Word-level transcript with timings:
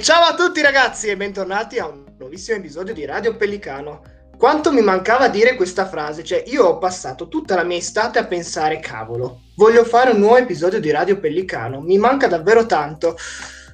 Ciao 0.00 0.24
a 0.24 0.34
tutti 0.34 0.60
ragazzi 0.60 1.08
e 1.08 1.16
bentornati 1.16 1.78
a 1.78 1.86
un 1.86 2.04
nuovissimo 2.18 2.58
episodio 2.58 2.92
di 2.92 3.06
Radio 3.06 3.34
Pellicano. 3.34 4.02
Quanto 4.36 4.70
mi 4.70 4.82
mancava 4.82 5.28
dire 5.28 5.56
questa 5.56 5.86
frase, 5.86 6.22
cioè 6.22 6.42
io 6.46 6.64
ho 6.66 6.78
passato 6.78 7.28
tutta 7.28 7.54
la 7.54 7.64
mia 7.64 7.78
estate 7.78 8.18
a 8.18 8.26
pensare 8.26 8.78
cavolo, 8.78 9.40
voglio 9.56 9.84
fare 9.84 10.10
un 10.10 10.18
nuovo 10.18 10.36
episodio 10.36 10.80
di 10.80 10.90
Radio 10.90 11.18
Pellicano, 11.18 11.80
mi 11.80 11.96
manca 11.96 12.26
davvero 12.28 12.66
tanto. 12.66 13.16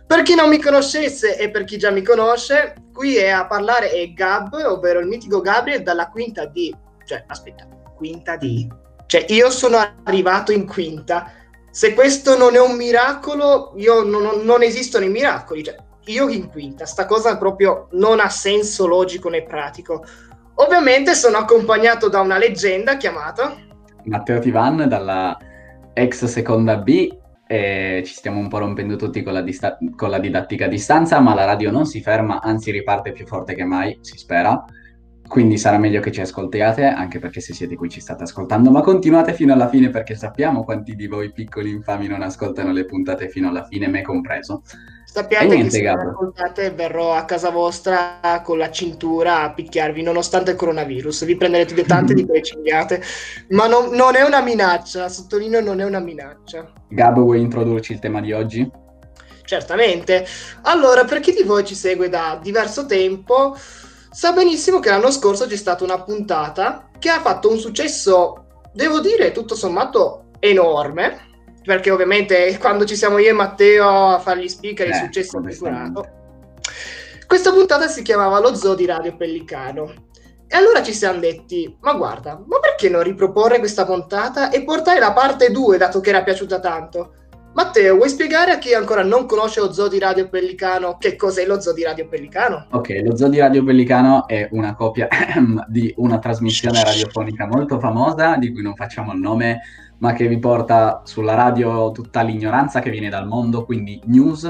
Per 0.07 0.23
chi 0.23 0.35
non 0.35 0.49
mi 0.49 0.61
conoscesse 0.61 1.37
e 1.37 1.51
per 1.51 1.65
chi 1.65 1.77
già 1.77 1.91
mi 1.91 2.03
conosce, 2.03 2.75
qui 2.93 3.17
è 3.17 3.31
a 3.31 3.47
parlare 3.47 3.91
è 3.91 4.13
Gab, 4.13 4.55
ovvero 4.55 5.01
il 5.01 5.09
mitico 5.09 5.41
Gabriel 5.41 5.83
dalla 5.83 6.09
quinta 6.09 6.47
D. 6.47 6.71
Cioè, 7.05 7.25
aspetta, 7.27 7.67
quinta 7.97 8.37
D. 8.37 8.69
Cioè, 9.07 9.27
io 9.29 9.51
sono 9.51 9.77
arrivato 10.05 10.53
in 10.53 10.67
quinta. 10.67 11.33
Se 11.71 11.95
questo 11.95 12.39
non 12.39 12.55
è 12.55 12.61
un 12.61 12.77
miracolo, 12.77 13.73
io 13.77 14.03
non, 14.03 14.43
non 14.45 14.63
esistono 14.63 15.05
i 15.05 15.11
miracoli. 15.11 15.65
Cioè, 15.65 15.77
io 16.07 16.29
in 16.29 16.49
quinta, 16.49 16.87
sta 16.87 17.07
cosa 17.07 17.37
proprio 17.37 17.89
non 17.93 18.21
ha 18.21 18.29
senso 18.29 18.87
logico 18.87 19.29
né 19.29 19.43
pratico. 19.43 20.05
Ovviamente 20.55 21.15
sono 21.15 21.39
accompagnato 21.39 22.09
da 22.09 22.21
una 22.21 22.37
leggenda 22.37 22.97
chiamata 22.97 23.71
Matteo 24.05 24.39
Tivan 24.39 24.89
dalla 24.89 25.37
ex 25.95 26.25
seconda 26.25 26.77
B 26.79 27.17
e 27.47 28.03
ci 28.05 28.15
stiamo 28.15 28.39
un 28.39 28.49
po' 28.49 28.59
rompendo 28.59 28.97
tutti 28.97 29.23
con 29.23 29.35
la, 29.35 29.43
dista- 29.43 29.77
con 29.95 30.11
la 30.11 30.19
didattica 30.19 30.65
a 30.65 30.69
distanza, 30.69 31.21
ma 31.21 31.35
la 31.35 31.45
radio 31.45 31.71
non 31.71 31.85
si 31.85 32.01
ferma, 32.01 32.41
anzi 32.41 32.71
riparte 32.71 33.13
più 33.13 33.27
forte 33.27 33.55
che 33.55 33.65
mai, 33.65 33.99
si 34.01 34.17
spera. 34.17 34.65
Quindi 35.29 35.57
sarà 35.57 35.79
meglio 35.79 36.01
che 36.01 36.13
ci 36.13 36.21
ascoltiate, 36.21 36.85
anche 36.85 37.19
perché 37.19 37.41
se 37.41 37.55
siete 37.55 37.75
qui 37.77 37.89
ci 37.89 38.01
state 38.01 38.23
ascoltando, 38.23 38.71
ma 38.71 38.81
continuate 38.81 39.35
fino 39.35 39.53
alla 39.53 39.69
fine 39.69 39.91
perché 39.91 40.15
sappiamo 40.15 40.65
quanti 40.65 40.95
di 40.95 41.07
voi 41.07 41.33
piccoli 41.33 41.71
infami 41.71 42.07
non 42.07 42.23
ascoltano 42.23 42.73
le 42.73 42.85
puntate 42.85 43.29
fino 43.29 43.49
alla 43.49 43.65
fine, 43.65 43.87
me 43.87 44.03
compreso. 44.03 44.63
Sappiate 45.05 45.47
niente, 45.47 45.65
che 45.65 45.71
se 45.71 45.81
Gabro. 45.83 46.11
ascoltate 46.11 46.71
verrò 46.71 47.13
a 47.13 47.25
casa 47.25 47.51
vostra 47.51 48.41
con 48.45 48.57
la 48.57 48.71
cintura 48.71 49.43
a 49.43 49.53
picchiarvi 49.53 50.03
nonostante 50.03 50.53
il 50.53 50.57
coronavirus. 50.57 51.25
Vi 51.25 51.37
prenderete 51.37 51.85
tante 51.85 52.15
di 52.15 52.25
quelle 52.27 52.43
cinghiate, 52.43 53.03
ma 53.49 53.67
non, 53.67 53.91
non, 53.91 54.15
è 54.17 54.23
una 54.23 54.41
minaccia, 54.41 55.09
sottolineo 55.09 55.61
non 55.61 55.81
è 55.81 55.85
una 55.85 56.01
minaccia. 56.01 56.73
Gab, 56.89 57.19
vuoi 57.19 57.41
introdurci 57.41 57.93
il 57.93 57.99
tema 57.99 58.21
di 58.21 58.33
oggi? 58.33 58.71
Certamente. 59.45 60.27
Allora, 60.63 61.05
per 61.05 61.21
chi 61.21 61.33
di 61.33 61.43
voi 61.43 61.65
ci 61.65 61.75
segue 61.75 62.09
da 62.09 62.39
diverso 62.41 62.87
tempo, 62.87 63.57
sa 64.11 64.33
benissimo 64.33 64.79
che 64.79 64.89
l'anno 64.89 65.11
scorso 65.11 65.47
c'è 65.47 65.57
stata 65.57 65.85
una 65.85 66.01
puntata 66.03 66.89
che 66.99 67.11
ha 67.11 67.21
fatto 67.21 67.51
un 67.51 67.59
successo, 67.59 68.47
devo 68.73 69.01
dire, 69.01 69.33
tutto 69.33 69.55
sommato 69.55 70.31
enorme 70.39 71.31
perché 71.63 71.91
ovviamente 71.91 72.57
quando 72.59 72.85
ci 72.85 72.97
siamo 72.97 73.19
io 73.19 73.31
e 73.31 73.33
Matteo 73.33 74.09
a 74.09 74.19
fare 74.19 74.43
gli 74.43 74.49
speaker 74.49 74.87
eh, 74.87 74.91
il 74.91 74.95
successo 74.97 75.43
è 75.43 75.47
assicurato. 75.47 76.07
Questa 77.27 77.53
puntata 77.53 77.89
si 77.89 78.03
chiamava 78.03 78.41
Lo 78.41 78.55
Zoo 78.55 78.75
di 78.75 78.85
Radio 78.85 79.17
Pellicano. 79.17 80.11
E 80.47 80.57
allora 80.57 80.83
ci 80.83 80.93
siamo 80.93 81.19
detti, 81.19 81.75
ma 81.81 81.95
guarda, 81.95 82.39
ma 82.47 82.59
perché 82.59 82.91
non 82.91 83.03
riproporre 83.03 83.59
questa 83.59 83.87
puntata 83.87 84.51
e 84.51 84.65
portare 84.65 85.01
la 85.01 85.15
parte 85.15 85.51
2, 85.51 85.79
dato 85.79 86.01
che 86.01 86.11
era 86.11 86.23
piaciuta 86.23 86.61
tanto? 86.61 87.15
Matteo, 87.55 87.97
vuoi 87.97 88.09
spiegare 88.09 88.51
a 88.51 88.59
chi 88.59 88.73
ancora 88.73 89.03
non 89.03 89.27
conosce 89.27 89.61
lo 89.61 89.73
Zoo 89.73 89.89
di 89.89 89.99
Radio 89.99 90.29
Pellicano 90.29 90.97
che 90.99 91.17
cos'è 91.17 91.45
lo 91.45 91.61
Zoo 91.61 91.75
di 91.75 91.83
Radio 91.83 92.09
Pellicano? 92.09 92.67
Ok, 92.71 93.01
lo 93.05 93.15
Zoo 93.15 93.29
di 93.29 93.39
Radio 93.39 93.63
Pellicano 93.63 94.27
è 94.27 94.49
una 94.53 94.75
copia 94.75 95.07
di 95.69 95.93
una 95.99 96.19
trasmissione 96.19 96.83
radiofonica 96.83 97.47
molto 97.47 97.79
famosa, 97.79 98.37
di 98.37 98.53
cui 98.53 98.63
non 98.63 98.75
facciamo 98.75 99.13
il 99.13 99.21
nome, 99.21 99.61
ma 100.03 100.13
che 100.15 100.27
vi 100.27 100.39
porta 100.41 101.03
sulla 101.05 101.35
radio 101.35 101.93
tutta 101.93 102.23
l'ignoranza 102.23 102.81
che 102.81 102.91
viene 102.91 103.09
dal 103.09 103.27
mondo, 103.27 103.65
quindi 103.65 104.01
news 104.07 104.45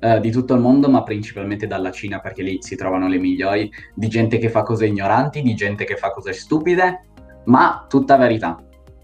eh, 0.00 0.20
di 0.20 0.30
tutto 0.30 0.54
il 0.54 0.60
mondo, 0.60 0.88
ma 0.88 1.02
principalmente 1.02 1.66
dalla 1.66 1.90
Cina, 1.90 2.18
perché 2.18 2.42
lì 2.42 2.58
si 2.62 2.76
trovano 2.76 3.06
le 3.06 3.18
migliori, 3.18 3.70
di 3.94 4.08
gente 4.08 4.38
che 4.38 4.48
fa 4.48 4.62
cose 4.62 4.86
ignoranti, 4.86 5.42
di 5.42 5.54
gente 5.54 5.84
che 5.84 5.96
fa 5.96 6.12
cose 6.12 6.32
stupide, 6.32 7.08
ma 7.44 7.84
tutta 7.86 8.16
verità, 8.16 8.58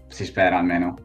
si 0.07 0.25
spera 0.25 0.57
almeno. 0.57 0.95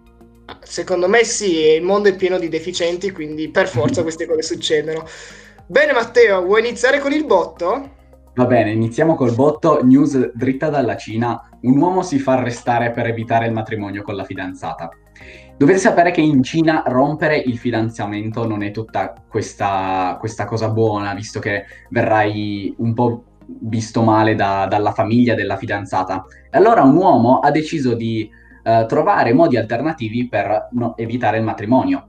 Secondo 0.62 1.06
me 1.06 1.22
sì, 1.22 1.58
il 1.66 1.82
mondo 1.82 2.08
è 2.08 2.16
pieno 2.16 2.38
di 2.38 2.48
deficienti, 2.48 3.10
quindi 3.10 3.50
per 3.50 3.68
forza 3.68 4.00
queste 4.02 4.24
cose 4.24 4.40
succedono. 4.40 5.04
Bene 5.66 5.92
Matteo, 5.92 6.42
vuoi 6.42 6.60
iniziare 6.60 6.98
con 6.98 7.12
il 7.12 7.26
botto? 7.26 7.96
Va 8.38 8.46
bene, 8.46 8.70
iniziamo 8.70 9.16
col 9.16 9.34
botto, 9.34 9.82
news 9.82 10.30
dritta 10.32 10.68
dalla 10.68 10.96
Cina. 10.96 11.48
Un 11.62 11.76
uomo 11.76 12.02
si 12.02 12.20
fa 12.20 12.34
arrestare 12.34 12.92
per 12.92 13.06
evitare 13.06 13.46
il 13.46 13.52
matrimonio 13.52 14.04
con 14.04 14.14
la 14.14 14.22
fidanzata. 14.22 14.88
Dovete 15.56 15.78
sapere 15.78 16.12
che 16.12 16.20
in 16.20 16.44
Cina 16.44 16.84
rompere 16.86 17.36
il 17.36 17.58
fidanzamento 17.58 18.46
non 18.46 18.62
è 18.62 18.70
tutta 18.70 19.12
questa, 19.28 20.16
questa 20.20 20.44
cosa 20.44 20.70
buona, 20.70 21.14
visto 21.14 21.40
che 21.40 21.64
verrai 21.90 22.72
un 22.78 22.94
po' 22.94 23.24
visto 23.44 24.02
male 24.02 24.36
da, 24.36 24.68
dalla 24.68 24.92
famiglia 24.92 25.34
della 25.34 25.56
fidanzata. 25.56 26.24
Allora 26.50 26.84
un 26.84 26.94
uomo 26.94 27.40
ha 27.40 27.50
deciso 27.50 27.94
di 27.94 28.30
uh, 28.62 28.86
trovare 28.86 29.32
modi 29.32 29.56
alternativi 29.56 30.28
per 30.28 30.68
no, 30.74 30.96
evitare 30.96 31.38
il 31.38 31.44
matrimonio. 31.44 32.06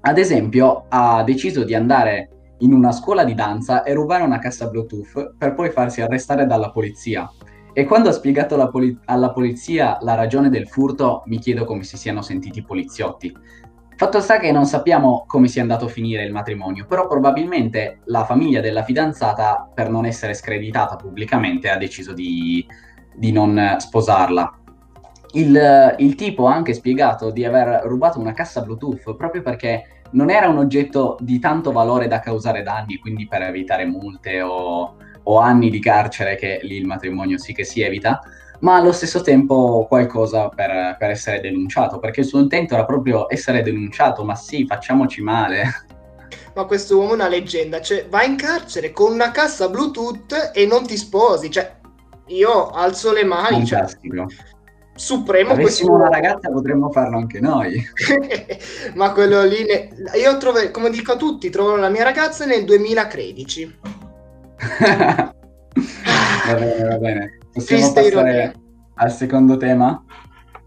Ad 0.00 0.16
esempio, 0.16 0.86
ha 0.88 1.22
deciso 1.24 1.62
di 1.62 1.74
andare 1.74 2.30
in 2.58 2.72
una 2.72 2.92
scuola 2.92 3.24
di 3.24 3.34
danza 3.34 3.82
e 3.82 3.92
rubare 3.92 4.22
una 4.22 4.38
cassa 4.38 4.68
Bluetooth 4.68 5.34
per 5.36 5.54
poi 5.54 5.70
farsi 5.70 6.00
arrestare 6.00 6.46
dalla 6.46 6.70
polizia. 6.70 7.30
E 7.72 7.84
quando 7.84 8.08
ha 8.08 8.12
spiegato 8.12 8.68
poli- 8.70 8.98
alla 9.04 9.30
polizia 9.30 9.98
la 10.00 10.14
ragione 10.14 10.50
del 10.50 10.68
furto, 10.68 11.22
mi 11.26 11.38
chiedo 11.38 11.64
come 11.64 11.84
si 11.84 11.96
siano 11.96 12.22
sentiti 12.22 12.58
i 12.58 12.64
poliziotti. 12.64 13.32
Fatto 13.94 14.20
sta 14.20 14.38
che 14.38 14.52
non 14.52 14.64
sappiamo 14.64 15.24
come 15.26 15.48
sia 15.48 15.62
andato 15.62 15.86
a 15.86 15.88
finire 15.88 16.24
il 16.24 16.32
matrimonio, 16.32 16.86
però 16.86 17.06
probabilmente 17.06 18.00
la 18.04 18.24
famiglia 18.24 18.60
della 18.60 18.84
fidanzata, 18.84 19.68
per 19.74 19.90
non 19.90 20.06
essere 20.06 20.34
screditata 20.34 20.96
pubblicamente, 20.96 21.68
ha 21.68 21.76
deciso 21.76 22.12
di, 22.12 22.64
di 23.14 23.32
non 23.32 23.76
sposarla. 23.78 24.56
Il, 25.32 25.94
il 25.98 26.14
tipo 26.14 26.46
ha 26.46 26.54
anche 26.54 26.74
spiegato 26.74 27.30
di 27.30 27.44
aver 27.44 27.82
rubato 27.84 28.18
una 28.18 28.32
cassa 28.32 28.62
Bluetooth 28.62 29.14
proprio 29.14 29.42
perché 29.42 29.97
non 30.12 30.30
era 30.30 30.48
un 30.48 30.58
oggetto 30.58 31.16
di 31.20 31.38
tanto 31.38 31.72
valore 31.72 32.08
da 32.08 32.20
causare 32.20 32.62
danni, 32.62 32.98
quindi 32.98 33.26
per 33.26 33.42
evitare 33.42 33.84
multe 33.84 34.40
o, 34.40 34.96
o 35.22 35.38
anni 35.38 35.70
di 35.70 35.80
carcere, 35.80 36.36
che 36.36 36.60
lì 36.62 36.76
il 36.76 36.86
matrimonio 36.86 37.38
sì 37.38 37.52
che 37.52 37.64
si 37.64 37.82
evita, 37.82 38.20
ma 38.60 38.76
allo 38.76 38.92
stesso 38.92 39.20
tempo 39.20 39.86
qualcosa 39.88 40.48
per, 40.48 40.96
per, 40.98 41.10
essere 41.10 41.40
denunciato, 41.40 41.98
perché 41.98 42.20
il 42.20 42.26
suo 42.26 42.40
intento 42.40 42.74
era 42.74 42.84
proprio 42.84 43.30
essere 43.30 43.62
denunciato, 43.62 44.24
ma 44.24 44.34
sì, 44.34 44.66
facciamoci 44.66 45.22
male. 45.22 45.64
Ma 46.54 46.64
questo 46.64 46.96
uomo 46.96 47.12
è 47.12 47.14
una 47.14 47.28
leggenda, 47.28 47.80
cioè 47.80 48.06
va 48.08 48.24
in 48.24 48.34
carcere 48.34 48.90
con 48.90 49.12
una 49.12 49.30
cassa 49.30 49.68
Bluetooth 49.68 50.50
e 50.52 50.66
non 50.66 50.84
ti 50.84 50.96
sposi, 50.96 51.52
cioè 51.52 51.76
io 52.26 52.70
alzo 52.70 53.12
le 53.12 53.24
mani. 53.24 53.64
Cioè, 53.64 53.78
Fantastico. 53.78 54.28
Cioè, 54.28 54.57
supremo 54.98 55.54
questo 55.54 55.90
una 55.90 56.08
ragazza 56.08 56.50
potremmo 56.50 56.90
farlo 56.90 57.18
anche 57.18 57.40
noi 57.40 57.80
ma 58.94 59.12
quello 59.12 59.44
lì 59.44 59.64
ne... 59.64 59.90
io 60.18 60.36
trovo 60.38 60.58
come 60.72 60.90
dico 60.90 61.12
a 61.12 61.16
tutti 61.16 61.50
trovo 61.50 61.76
la 61.76 61.88
mia 61.88 62.02
ragazza 62.02 62.44
nel 62.44 62.64
2013 62.64 63.78
va 64.80 66.54
bene 66.54 66.84
va 66.84 66.98
bene 66.98 67.38
possiamo 67.52 67.92
Triste 67.92 68.10
passare 68.10 68.32
ironia. 68.32 68.52
al 68.94 69.12
secondo 69.12 69.56
tema 69.56 70.02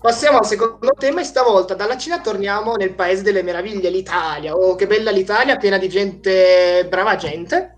Passiamo 0.01 0.39
al 0.39 0.47
secondo 0.47 0.93
tema 0.97 1.21
e 1.21 1.23
stavolta 1.23 1.75
dalla 1.75 1.95
Cina 1.95 2.21
torniamo 2.21 2.73
nel 2.73 2.95
paese 2.95 3.21
delle 3.21 3.43
meraviglie, 3.43 3.91
l'Italia. 3.91 4.55
Oh, 4.55 4.73
che 4.73 4.87
bella 4.87 5.11
l'Italia, 5.11 5.57
piena 5.57 5.77
di 5.77 5.87
gente, 5.87 6.87
brava 6.89 7.15
gente. 7.17 7.75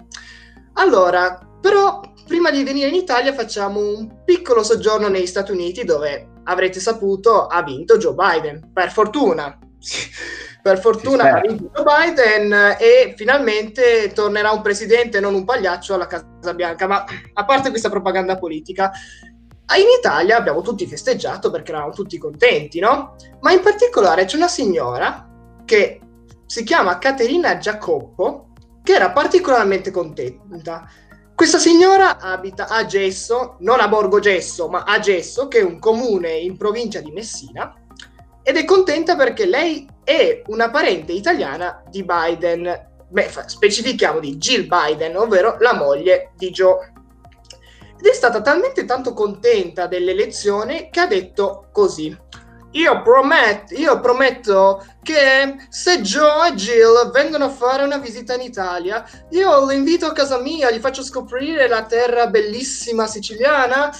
Allora, 0.75 1.37
però, 1.59 1.99
prima 2.33 2.49
di 2.49 2.63
venire 2.63 2.87
in 2.87 2.95
Italia 2.95 3.31
facciamo 3.31 3.79
un 3.79 4.23
piccolo 4.25 4.63
soggiorno 4.63 5.07
negli 5.07 5.27
Stati 5.27 5.51
Uniti 5.51 5.83
dove 5.83 6.29
avrete 6.45 6.79
saputo, 6.79 7.45
ha 7.45 7.61
vinto 7.61 7.97
Joe 7.97 8.15
Biden, 8.15 8.71
per 8.73 8.91
fortuna. 8.91 9.55
per 10.59 10.79
fortuna 10.79 11.31
ha 11.31 11.41
vinto 11.41 11.69
Joe 11.71 11.83
Biden 11.83 12.75
e 12.79 13.13
finalmente 13.15 14.11
tornerà 14.15 14.49
un 14.49 14.63
presidente, 14.63 15.19
non 15.19 15.35
un 15.35 15.45
pagliaccio, 15.45 15.93
alla 15.93 16.07
Casa 16.07 16.55
Bianca. 16.55 16.87
Ma 16.87 17.05
a 17.33 17.45
parte 17.45 17.69
questa 17.69 17.91
propaganda 17.91 18.35
politica, 18.39 18.91
in 19.77 19.85
Italia 19.95 20.35
abbiamo 20.35 20.61
tutti 20.61 20.87
festeggiato 20.87 21.51
perché 21.51 21.69
eravamo 21.69 21.93
tutti 21.93 22.17
contenti, 22.17 22.79
no? 22.79 23.15
Ma 23.41 23.51
in 23.51 23.61
particolare 23.61 24.25
c'è 24.25 24.37
una 24.37 24.47
signora 24.47 25.29
che 25.65 26.01
si 26.47 26.63
chiama 26.63 26.97
Caterina 26.97 27.59
Giacoppo 27.59 28.47
che 28.83 28.93
era 28.93 29.11
particolarmente 29.11 29.91
contenta 29.91 30.89
questa 31.35 31.57
signora 31.57 32.19
abita 32.19 32.67
a 32.67 32.85
Gesso, 32.85 33.55
non 33.59 33.79
a 33.79 33.87
Borgo 33.87 34.19
Gesso, 34.19 34.67
ma 34.67 34.83
a 34.83 34.99
Gesso, 34.99 35.47
che 35.47 35.59
è 35.59 35.63
un 35.63 35.79
comune 35.79 36.31
in 36.31 36.57
provincia 36.57 36.99
di 37.01 37.11
Messina, 37.11 37.73
ed 38.43 38.57
è 38.57 38.65
contenta 38.65 39.15
perché 39.15 39.45
lei 39.45 39.87
è 40.03 40.43
una 40.47 40.69
parente 40.69 41.11
italiana 41.11 41.81
di 41.89 42.03
Biden, 42.03 42.89
beh, 43.09 43.29
specifichiamo 43.45 44.19
di 44.19 44.37
Jill 44.37 44.67
Biden, 44.67 45.15
ovvero 45.15 45.57
la 45.59 45.73
moglie 45.73 46.33
di 46.35 46.51
Joe. 46.51 46.91
Ed 47.97 48.05
è 48.05 48.13
stata 48.13 48.41
talmente 48.41 48.85
tanto 48.85 49.13
contenta 49.13 49.87
dell'elezione 49.87 50.89
che 50.89 50.99
ha 50.99 51.07
detto 51.07 51.69
così. 51.71 52.15
Io 52.73 53.01
prometto, 53.01 53.75
io 53.75 53.99
prometto 53.99 54.85
che 55.01 55.55
se 55.69 56.01
Joe 56.01 56.49
e 56.49 56.53
Jill 56.53 57.11
vengono 57.11 57.45
a 57.45 57.49
fare 57.49 57.83
una 57.83 57.97
visita 57.97 58.33
in 58.33 58.41
Italia, 58.41 59.07
io 59.29 59.65
lo 59.65 59.71
invito 59.71 60.05
a 60.05 60.11
casa 60.11 60.39
mia, 60.39 60.71
gli 60.71 60.79
faccio 60.79 61.03
scoprire 61.03 61.67
la 61.67 61.83
terra 61.83 62.27
bellissima 62.27 63.05
siciliana 63.05 63.95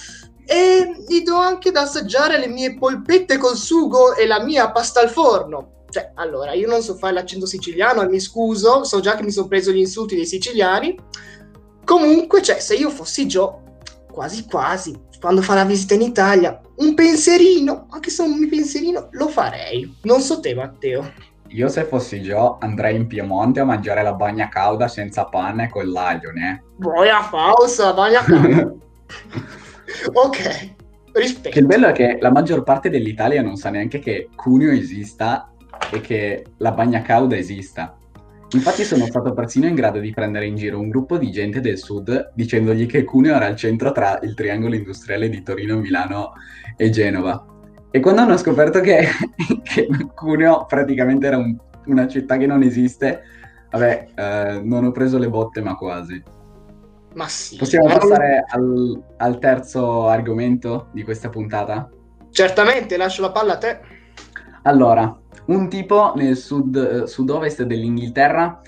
e 0.46 1.04
gli 1.08 1.22
do 1.22 1.36
anche 1.36 1.72
da 1.72 1.82
assaggiare 1.82 2.38
le 2.38 2.48
mie 2.48 2.76
polpette 2.76 3.38
col 3.38 3.56
sugo 3.56 4.16
e 4.16 4.26
la 4.26 4.42
mia 4.42 4.72
pasta 4.72 5.02
al 5.02 5.10
forno. 5.10 5.86
Cioè, 5.90 6.14
allora, 6.16 6.54
io 6.54 6.68
non 6.68 6.82
so 6.82 6.96
fare 6.96 7.14
l'accento 7.14 7.46
siciliano 7.46 8.02
e 8.02 8.08
mi 8.08 8.20
scuso, 8.20 8.84
so 8.84 9.00
già 9.00 9.16
che 9.16 9.24
mi 9.24 9.32
sono 9.32 9.48
preso 9.48 9.72
gli 9.72 9.78
insulti 9.78 10.16
dei 10.16 10.26
siciliani. 10.26 10.98
Comunque, 11.86 12.42
cioè, 12.42 12.60
se 12.60 12.74
io 12.74 12.90
fossi 12.90 13.28
Joe, 13.28 13.62
quasi 14.12 14.46
quasi, 14.46 15.00
quando 15.24 15.42
fa 15.42 15.54
la 15.54 15.64
visita 15.64 15.94
in 15.94 16.02
Italia, 16.02 16.60
un 16.80 16.94
pensierino, 16.96 17.88
anche 17.92 18.10
se 18.10 18.24
un 18.24 18.46
pensierino, 18.50 19.08
lo 19.12 19.30
farei. 19.30 20.00
Non 20.02 20.20
so 20.20 20.42
te, 20.42 20.54
Matteo. 20.54 21.14
Io 21.48 21.70
se 21.70 21.86
fossi 21.86 22.20
Joe 22.20 22.58
andrei 22.60 22.98
in 22.98 23.08
Piemonte 23.08 23.62
a 23.62 23.64
mangiare 23.64 24.04
la 24.04 24.12
bagna 24.12 24.50
cauda 24.50 24.90
senza 24.90 25.24
panna 25.24 25.64
e 25.64 25.70
con 25.70 25.88
l'aglio, 25.90 26.32
ne? 26.32 26.64
Boia 26.76 27.22
falsa, 27.22 27.94
bagna 27.94 28.22
cauda. 28.22 28.74
ok, 30.12 30.74
rispetto. 31.14 31.52
Che 31.52 31.60
il 31.60 31.68
bello 31.68 31.88
è 31.88 31.94
che 31.94 32.18
la 32.20 32.30
maggior 32.30 32.64
parte 32.64 32.90
dell'Italia 32.90 33.42
non 33.42 33.56
sa 33.56 33.70
neanche 33.70 34.00
che 34.00 34.28
Cuneo 34.36 34.72
esista 34.74 35.54
e 35.90 36.02
che 36.02 36.48
la 36.58 36.74
bagna 36.74 37.02
cauda 37.02 37.38
esista. 37.38 37.98
Infatti 38.54 38.84
sono 38.84 39.08
stato 39.08 39.34
persino 39.34 39.66
in 39.66 39.74
grado 39.74 40.00
di 40.00 40.12
prendere 40.12 40.46
in 40.46 40.56
giro 40.56 40.80
un 40.80 40.90
gruppo 40.90 41.18
di 41.18 41.32
gente 41.32 41.60
del 41.60 41.80
sud 41.80 42.32
dicendogli 42.36 42.86
che 42.86 43.04
Cuneo 43.04 43.36
era 43.36 43.48
il 43.48 43.56
centro 43.56 43.92
tra 43.92 44.20
il 44.22 44.36
triangolo 44.36 44.76
industriale 44.76 45.28
di 45.28 45.42
Torino, 45.42 45.78
Milano 45.78 46.34
e 46.78 46.90
Genova. 46.92 47.46
E 47.90 48.00
quando 48.00 48.22
hanno 48.22 48.38
scoperto 48.38 48.80
che, 48.80 49.08
che 49.64 49.88
Cuneo 50.14 50.66
praticamente 50.68 51.28
era 51.28 51.38
un, 51.38 51.58
una 51.86 52.08
città 52.08 52.38
che 52.38 52.46
non 52.46 52.62
esiste, 52.62 53.22
vabbè, 53.72 54.08
eh, 54.16 54.62
non 54.64 54.86
ho 54.86 54.92
preso 54.92 55.18
le 55.18 55.30
botte 55.30 55.62
ma 55.62 55.76
quasi. 55.76 56.22
Ma 57.16 57.28
sì. 57.28 57.58
Possiamo 57.58 57.88
passare 57.88 58.44
al, 58.48 59.02
al 59.18 59.40
terzo 59.40 60.08
argomento 60.08 60.90
di 60.92 61.04
questa 61.04 61.30
puntata? 61.30 61.90
Certamente, 62.30 62.98
lascio 62.98 63.22
la 63.22 63.32
palla 63.32 63.54
a 63.54 63.58
te. 63.58 63.80
Allora, 64.64 65.16
un 65.46 65.68
tipo 65.68 66.14
nel 66.16 66.38
sud, 66.38 66.76
eh, 66.76 67.08
sud-ovest 67.08 67.64
dell'Inghilterra 67.64 68.62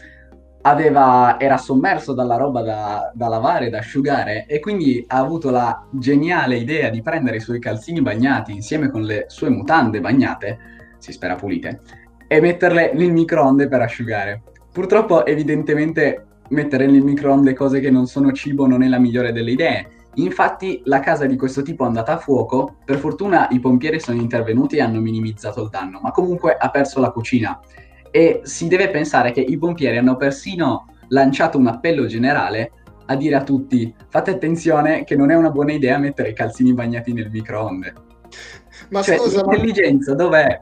aveva, 0.62 1.40
era 1.40 1.58
sommerso 1.58 2.14
dalla 2.14 2.38
roba 2.38 2.62
da, 2.62 3.12
da, 3.14 3.28
lavare, 3.28 3.70
da 3.70 3.80
asciugare 3.80 4.46
e 4.48 4.60
quindi 4.60 5.04
ha 5.08 5.18
avuto 5.18 5.52
la 5.52 5.88
geniale 5.92 6.58
idea 6.58 6.90
di 6.90 7.02
prendere 7.02 7.38
i 7.38 7.42
suoi 7.42 7.60
calzini 7.60 8.02
bagnati 8.02 8.52
insieme 8.52 8.90
con 8.90 9.04
le 9.04 9.26
sue 9.28 9.50
mutande 9.50 10.02
bagnate, 10.02 10.58
si 10.98 11.12
spera 11.12 11.36
pulite, 11.36 11.82
e 12.28 12.42
metterle 12.42 12.92
nel 12.94 13.12
microonde 13.12 13.68
per 13.68 13.82
asciugare. 13.82 14.42
Purtroppo 14.72 15.26
evidentemente 15.26 16.26
mettere 16.50 16.88
nel 16.88 17.04
microonde 17.04 17.54
cose 17.54 17.80
che 17.80 17.92
non 17.92 18.08
sono 18.08 18.32
cibo 18.32 18.68
non 18.68 18.84
è 18.84 18.88
la 18.88 19.00
migliore 19.00 19.32
delle 19.32 19.52
idee. 19.52 19.90
Infatti 20.16 20.82
la 20.86 21.00
casa 21.00 21.26
di 21.26 21.36
questo 21.36 21.62
tipo 21.62 21.84
è 21.84 21.88
andata 21.88 22.14
a 22.14 22.18
fuoco, 22.18 22.78
per 22.86 22.98
fortuna 22.98 23.48
i 23.50 23.60
pompieri 23.60 24.00
sono 24.00 24.20
intervenuti 24.20 24.78
e 24.78 24.82
hanno 24.82 25.00
minimizzato 25.00 25.64
il 25.64 25.70
danno, 25.70 26.00
ma 26.02 26.12
comunque 26.12 26.56
ha 26.58 26.70
perso 26.70 27.00
la 27.00 27.12
cucina. 27.12 27.60
E 28.12 28.42
si 28.44 28.68
deve 28.68 28.90
pensare 28.90 29.32
che 29.32 29.42
i 29.42 29.58
pompieri 29.58 29.98
hanno 29.98 30.16
persino 30.16 30.86
lanciato 31.10 31.58
un 31.58 31.68
appello 31.68 32.06
generale 32.06 32.72
a 33.08 33.16
dire 33.16 33.36
a 33.36 33.44
tutti 33.44 33.94
fate 34.10 34.32
attenzione 34.32 35.04
che 35.04 35.16
non 35.16 35.32
è 35.32 35.36
una 35.36 35.52
buona 35.52 35.74
idea 35.74 35.98
mettere 35.98 36.30
i 36.30 36.34
calzini 36.34 36.74
bagnati 36.74 37.14
nel 37.14 37.30
microonde. 37.30 37.94
Ma 38.90 39.02
cioè, 39.02 39.18
scusa, 39.18 39.42
l'intelligenza 39.42 40.12
ma... 40.12 40.18
dov'è? 40.18 40.62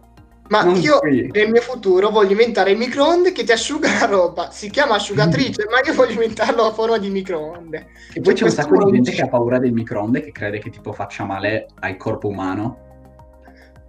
Ma 0.49 0.63
non 0.63 0.75
io 0.75 0.99
qui. 0.99 1.29
nel 1.31 1.49
mio 1.49 1.61
futuro 1.61 2.09
voglio 2.09 2.31
inventare 2.31 2.71
il 2.71 2.77
microonde 2.77 3.31
che 3.31 3.43
ti 3.43 3.51
asciuga 3.51 3.99
la 3.99 4.05
roba. 4.05 4.51
Si 4.51 4.69
chiama 4.69 4.95
asciugatrice, 4.95 5.65
ma 5.69 5.79
io 5.85 5.93
voglio 5.93 6.11
inventarlo 6.11 6.63
a 6.63 6.73
forma 6.73 6.97
di 6.97 7.09
microonde. 7.09 7.87
E 8.13 8.19
poi 8.19 8.35
cioè, 8.35 8.35
c'è 8.35 8.43
un 8.43 8.49
sacco 8.63 8.85
di 8.85 8.91
gente 8.91 9.11
che 9.11 9.21
ha 9.21 9.27
paura 9.27 9.57
del 9.57 9.71
microonde, 9.71 10.21
che 10.21 10.31
crede 10.31 10.59
che 10.59 10.69
tipo 10.69 10.91
faccia 10.91 11.23
male 11.23 11.67
al 11.79 11.95
corpo 11.95 12.27
umano. 12.27 12.77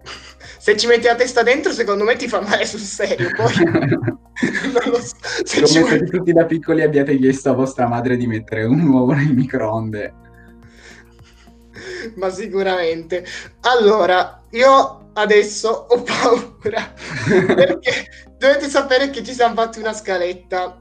Se 0.58 0.76
ci 0.76 0.86
metti 0.86 1.06
la 1.06 1.16
testa 1.16 1.42
dentro, 1.42 1.72
secondo 1.72 2.04
me 2.04 2.16
ti 2.16 2.28
fa 2.28 2.40
male 2.40 2.64
sul 2.64 2.80
serio. 2.80 3.28
Poi 3.34 3.52
non 3.66 4.92
lo 4.92 5.00
so. 5.00 5.16
Se 5.42 5.60
Come 5.60 5.88
se 5.88 6.04
tutti 6.04 6.32
da 6.32 6.44
piccoli 6.44 6.82
abbiate 6.82 7.16
chiesto 7.18 7.50
a 7.50 7.54
vostra 7.54 7.88
madre 7.88 8.16
di 8.16 8.26
mettere 8.26 8.64
un 8.64 8.86
uovo 8.86 9.12
nel 9.12 9.34
microonde. 9.34 10.22
Ma 12.16 12.30
sicuramente. 12.30 13.24
Allora, 13.62 14.42
io 14.50 15.10
adesso 15.14 15.86
ho 15.88 16.02
paura 16.02 16.92
perché 17.54 18.06
dovete 18.36 18.68
sapere 18.68 19.10
che 19.10 19.22
ci 19.22 19.32
siamo 19.32 19.54
fatti 19.54 19.78
una 19.78 19.92
scaletta 19.92 20.78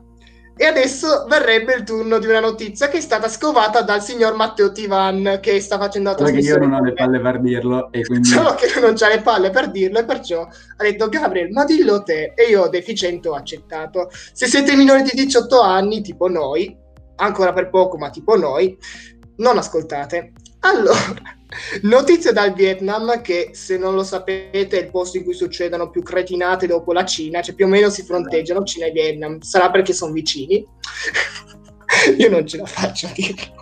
e 0.55 0.65
adesso 0.65 1.25
verrebbe 1.27 1.73
il 1.73 1.83
turno 1.83 2.19
di 2.19 2.27
una 2.27 2.39
notizia 2.39 2.87
che 2.87 2.97
è 2.97 3.01
stata 3.01 3.27
scovata 3.27 3.81
dal 3.81 4.03
signor 4.03 4.35
Matteo 4.35 4.71
Tivan 4.71 5.39
che 5.41 5.59
sta 5.59 5.79
facendo 5.79 6.09
la 6.09 6.15
trasmissione. 6.15 6.65
Solo 6.65 6.65
che 6.65 6.65
io 6.65 6.69
non 6.69 6.79
ho 6.79 6.85
le 6.85 6.93
palle 6.93 7.19
per 7.19 7.41
dirlo 7.41 7.91
e 7.91 8.05
quindi... 8.05 8.27
Solo 8.27 8.53
che 8.53 8.79
non 8.79 8.93
c'ha 8.93 9.07
le 9.07 9.21
palle 9.21 9.49
per 9.49 9.71
dirlo 9.71 9.99
e 9.99 10.05
perciò 10.05 10.41
ha 10.41 10.83
detto 10.83 11.09
Gabriel 11.09 11.49
ma 11.51 11.65
dillo 11.65 12.03
te 12.03 12.33
e 12.35 12.43
io 12.49 12.67
deficiente 12.67 13.29
ho 13.29 13.33
accettato. 13.33 14.11
Se 14.11 14.45
siete 14.45 14.75
minori 14.75 15.01
di 15.01 15.11
18 15.13 15.59
anni 15.59 16.01
tipo 16.01 16.29
noi, 16.29 16.77
ancora 17.15 17.51
per 17.51 17.71
poco 17.71 17.97
ma 17.97 18.11
tipo 18.11 18.35
noi, 18.35 18.77
non 19.37 19.57
ascoltate. 19.57 20.33
Allora, 20.63 21.33
Notizia 21.83 22.31
dal 22.31 22.53
Vietnam 22.53 23.21
che 23.21 23.51
se 23.53 23.77
non 23.77 23.93
lo 23.95 24.03
sapete 24.03 24.79
è 24.79 24.83
il 24.83 24.89
posto 24.89 25.17
in 25.17 25.23
cui 25.23 25.33
succedono 25.33 25.89
più 25.89 26.01
cretinate 26.01 26.67
dopo 26.67 26.93
la 26.93 27.03
Cina, 27.05 27.41
cioè 27.41 27.55
più 27.55 27.65
o 27.65 27.69
meno 27.69 27.89
si 27.89 28.03
fronteggiano 28.03 28.63
Cina 28.63 28.85
e 28.87 28.91
Vietnam, 28.91 29.41
sarà 29.41 29.69
perché 29.69 29.91
sono 29.93 30.13
vicini. 30.13 30.65
Io 32.17 32.29
non 32.29 32.47
ce 32.47 32.57
la 32.57 32.65
faccio 32.65 33.05
a 33.07 33.11
dirlo. 33.13 33.61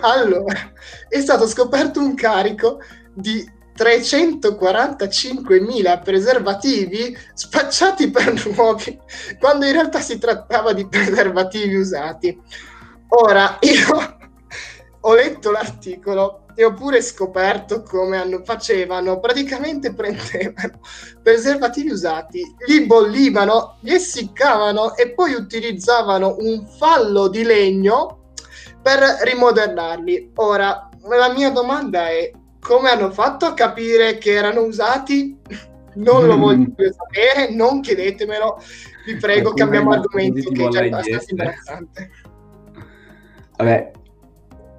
Allora, 0.00 0.72
è 1.08 1.20
stato 1.20 1.46
scoperto 1.46 2.00
un 2.00 2.14
carico 2.14 2.80
di 3.14 3.48
345.000 3.76 6.02
preservativi 6.02 7.16
spacciati 7.34 8.10
per 8.10 8.32
nuovi, 8.46 8.98
quando 9.38 9.66
in 9.66 9.72
realtà 9.72 10.00
si 10.00 10.18
trattava 10.18 10.72
di 10.72 10.88
preservativi 10.88 11.76
usati. 11.76 12.36
Ora, 13.10 13.58
io 13.60 14.17
ho 15.08 15.14
letto 15.14 15.50
l'articolo 15.50 16.44
e 16.54 16.64
ho 16.64 16.74
pure 16.74 17.00
scoperto 17.00 17.82
come 17.82 18.18
hanno, 18.18 18.42
facevano, 18.44 19.20
praticamente 19.20 19.94
prendevano 19.94 20.80
preservativi 21.22 21.90
usati, 21.90 22.42
li 22.66 22.84
bollivano, 22.84 23.78
li 23.80 23.94
essiccavano 23.94 24.94
e 24.96 25.14
poi 25.14 25.32
utilizzavano 25.32 26.36
un 26.40 26.66
fallo 26.66 27.28
di 27.28 27.42
legno 27.42 28.32
per 28.82 28.98
rimodellarli. 29.22 30.32
Ora, 30.34 30.90
la 31.08 31.32
mia 31.32 31.50
domanda 31.50 32.08
è 32.08 32.30
come 32.60 32.90
hanno 32.90 33.10
fatto 33.10 33.46
a 33.46 33.54
capire 33.54 34.18
che 34.18 34.32
erano 34.32 34.62
usati? 34.62 35.36
Non 35.98 36.26
lo 36.26 36.36
voglio 36.36 36.70
più 36.76 36.92
sapere, 36.92 37.52
non 37.52 37.80
chiedetemelo, 37.80 38.62
vi 39.04 39.16
prego, 39.16 39.52
cambiamo 39.52 39.90
argomento 39.90 40.48
che 40.50 40.66
è 40.66 40.68
già 40.68 40.84
abbastanza 40.84 41.30
imbarazzante. 41.30 42.10
Vabbè, 43.56 43.90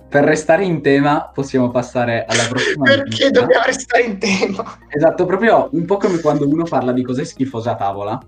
per 0.09 0.23
restare 0.23 0.65
in 0.65 0.81
tema 0.81 1.29
possiamo 1.31 1.69
passare 1.69 2.25
alla 2.27 2.47
prossima. 2.49 2.83
Perché 2.89 3.03
notizia. 3.03 3.31
dobbiamo 3.31 3.65
restare 3.65 4.03
in 4.03 4.17
tema? 4.17 4.77
Esatto, 4.89 5.25
proprio 5.25 5.69
un 5.71 5.85
po' 5.85 5.97
come 5.97 6.19
quando 6.19 6.47
uno 6.47 6.63
parla 6.63 6.91
di 6.91 7.03
cose 7.03 7.23
schifose 7.25 7.69
a 7.69 7.75
tavola. 7.75 8.19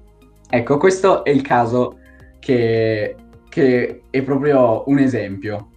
Ecco, 0.47 0.77
questo 0.77 1.23
è 1.23 1.31
il 1.31 1.41
caso 1.41 1.97
che, 2.39 3.15
che 3.50 4.03
è 4.09 4.21
proprio 4.21 4.83
un 4.85 5.00
esempio. 5.00 5.69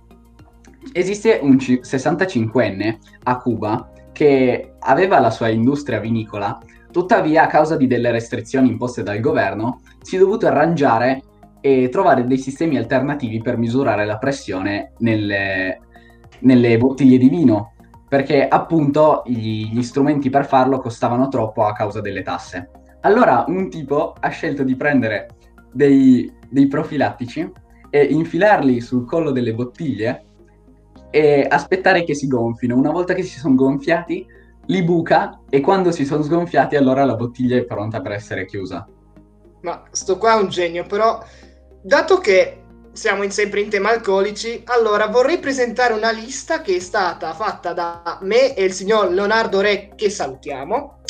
Esiste 0.93 1.39
un 1.41 1.57
65enne 1.57 2.99
a 3.23 3.39
Cuba 3.39 3.91
che 4.13 4.75
aveva 4.79 5.19
la 5.19 5.31
sua 5.31 5.49
industria 5.49 6.01
vinicola, 6.01 6.61
tuttavia 6.91 7.45
a 7.45 7.47
causa 7.47 7.77
di 7.77 7.87
delle 7.87 8.11
restrizioni 8.11 8.69
imposte 8.69 9.03
dal 9.03 9.21
governo 9.21 9.81
si 10.03 10.17
è 10.17 10.19
dovuto 10.19 10.47
arrangiare 10.47 11.23
e 11.61 11.89
trovare 11.89 12.27
dei 12.27 12.37
sistemi 12.37 12.77
alternativi 12.77 13.41
per 13.41 13.57
misurare 13.57 14.05
la 14.05 14.19
pressione 14.19 14.93
nelle, 14.99 15.81
nelle 16.45 16.77
bottiglie 16.79 17.19
di 17.19 17.29
vino, 17.29 17.75
perché 18.09 18.47
appunto 18.47 19.23
gli, 19.27 19.71
gli 19.73 19.83
strumenti 19.83 20.31
per 20.31 20.47
farlo 20.47 20.79
costavano 20.79 21.29
troppo 21.29 21.65
a 21.65 21.73
causa 21.73 22.01
delle 22.01 22.23
tasse. 22.23 22.71
Allora 23.01 23.45
un 23.49 23.69
tipo 23.69 24.15
ha 24.19 24.29
scelto 24.29 24.63
di 24.63 24.77
prendere 24.77 25.37
dei, 25.73 26.33
dei 26.49 26.69
profilattici 26.69 27.51
e 27.91 28.03
infilarli 28.05 28.81
sul 28.81 29.05
collo 29.05 29.31
delle 29.31 29.55
bottiglie 29.55 30.25
e 31.11 31.47
aspettare 31.49 32.05
che 32.05 32.15
si 32.15 32.27
gonfino. 32.27 32.77
Una 32.77 32.91
volta 32.91 33.15
che 33.15 33.23
si 33.23 33.39
sono 33.39 33.55
gonfiati, 33.55 34.27
li 34.67 34.83
buca 34.83 35.41
e 35.51 35.61
quando 35.61 35.93
si 35.93 36.05
sono 36.05 36.23
sgonfiati 36.23 36.77
allora 36.77 37.05
la 37.05 37.15
bottiglia 37.17 37.57
è 37.57 37.65
pronta 37.65 38.01
per 38.01 38.13
essere 38.13 38.47
chiusa. 38.47 38.89
Ma 39.61 39.83
sto 39.91 40.19
qua 40.19 40.39
è 40.39 40.41
un 40.41 40.49
genio, 40.49 40.85
però 40.85 41.23
dato 41.83 42.19
che 42.19 42.64
siamo 42.95 43.25
in, 43.25 43.33
sempre 43.33 43.61
in 43.61 43.69
tema 43.69 43.91
alcolici, 43.91 44.63
allora 44.67 45.09
vorrei 45.09 45.39
presentare 45.39 45.93
una 45.93 46.11
lista 46.11 46.63
che 46.63 46.77
è 46.77 46.79
stata 46.79 47.35
fatta 47.35 47.73
da 47.73 48.19
me 48.23 48.55
e 48.55 48.65
il 48.65 48.73
signor 48.73 49.11
Leonardo 49.11 49.61
Re, 49.61 49.93
che 49.97 50.09
salutiamo, 50.09 51.01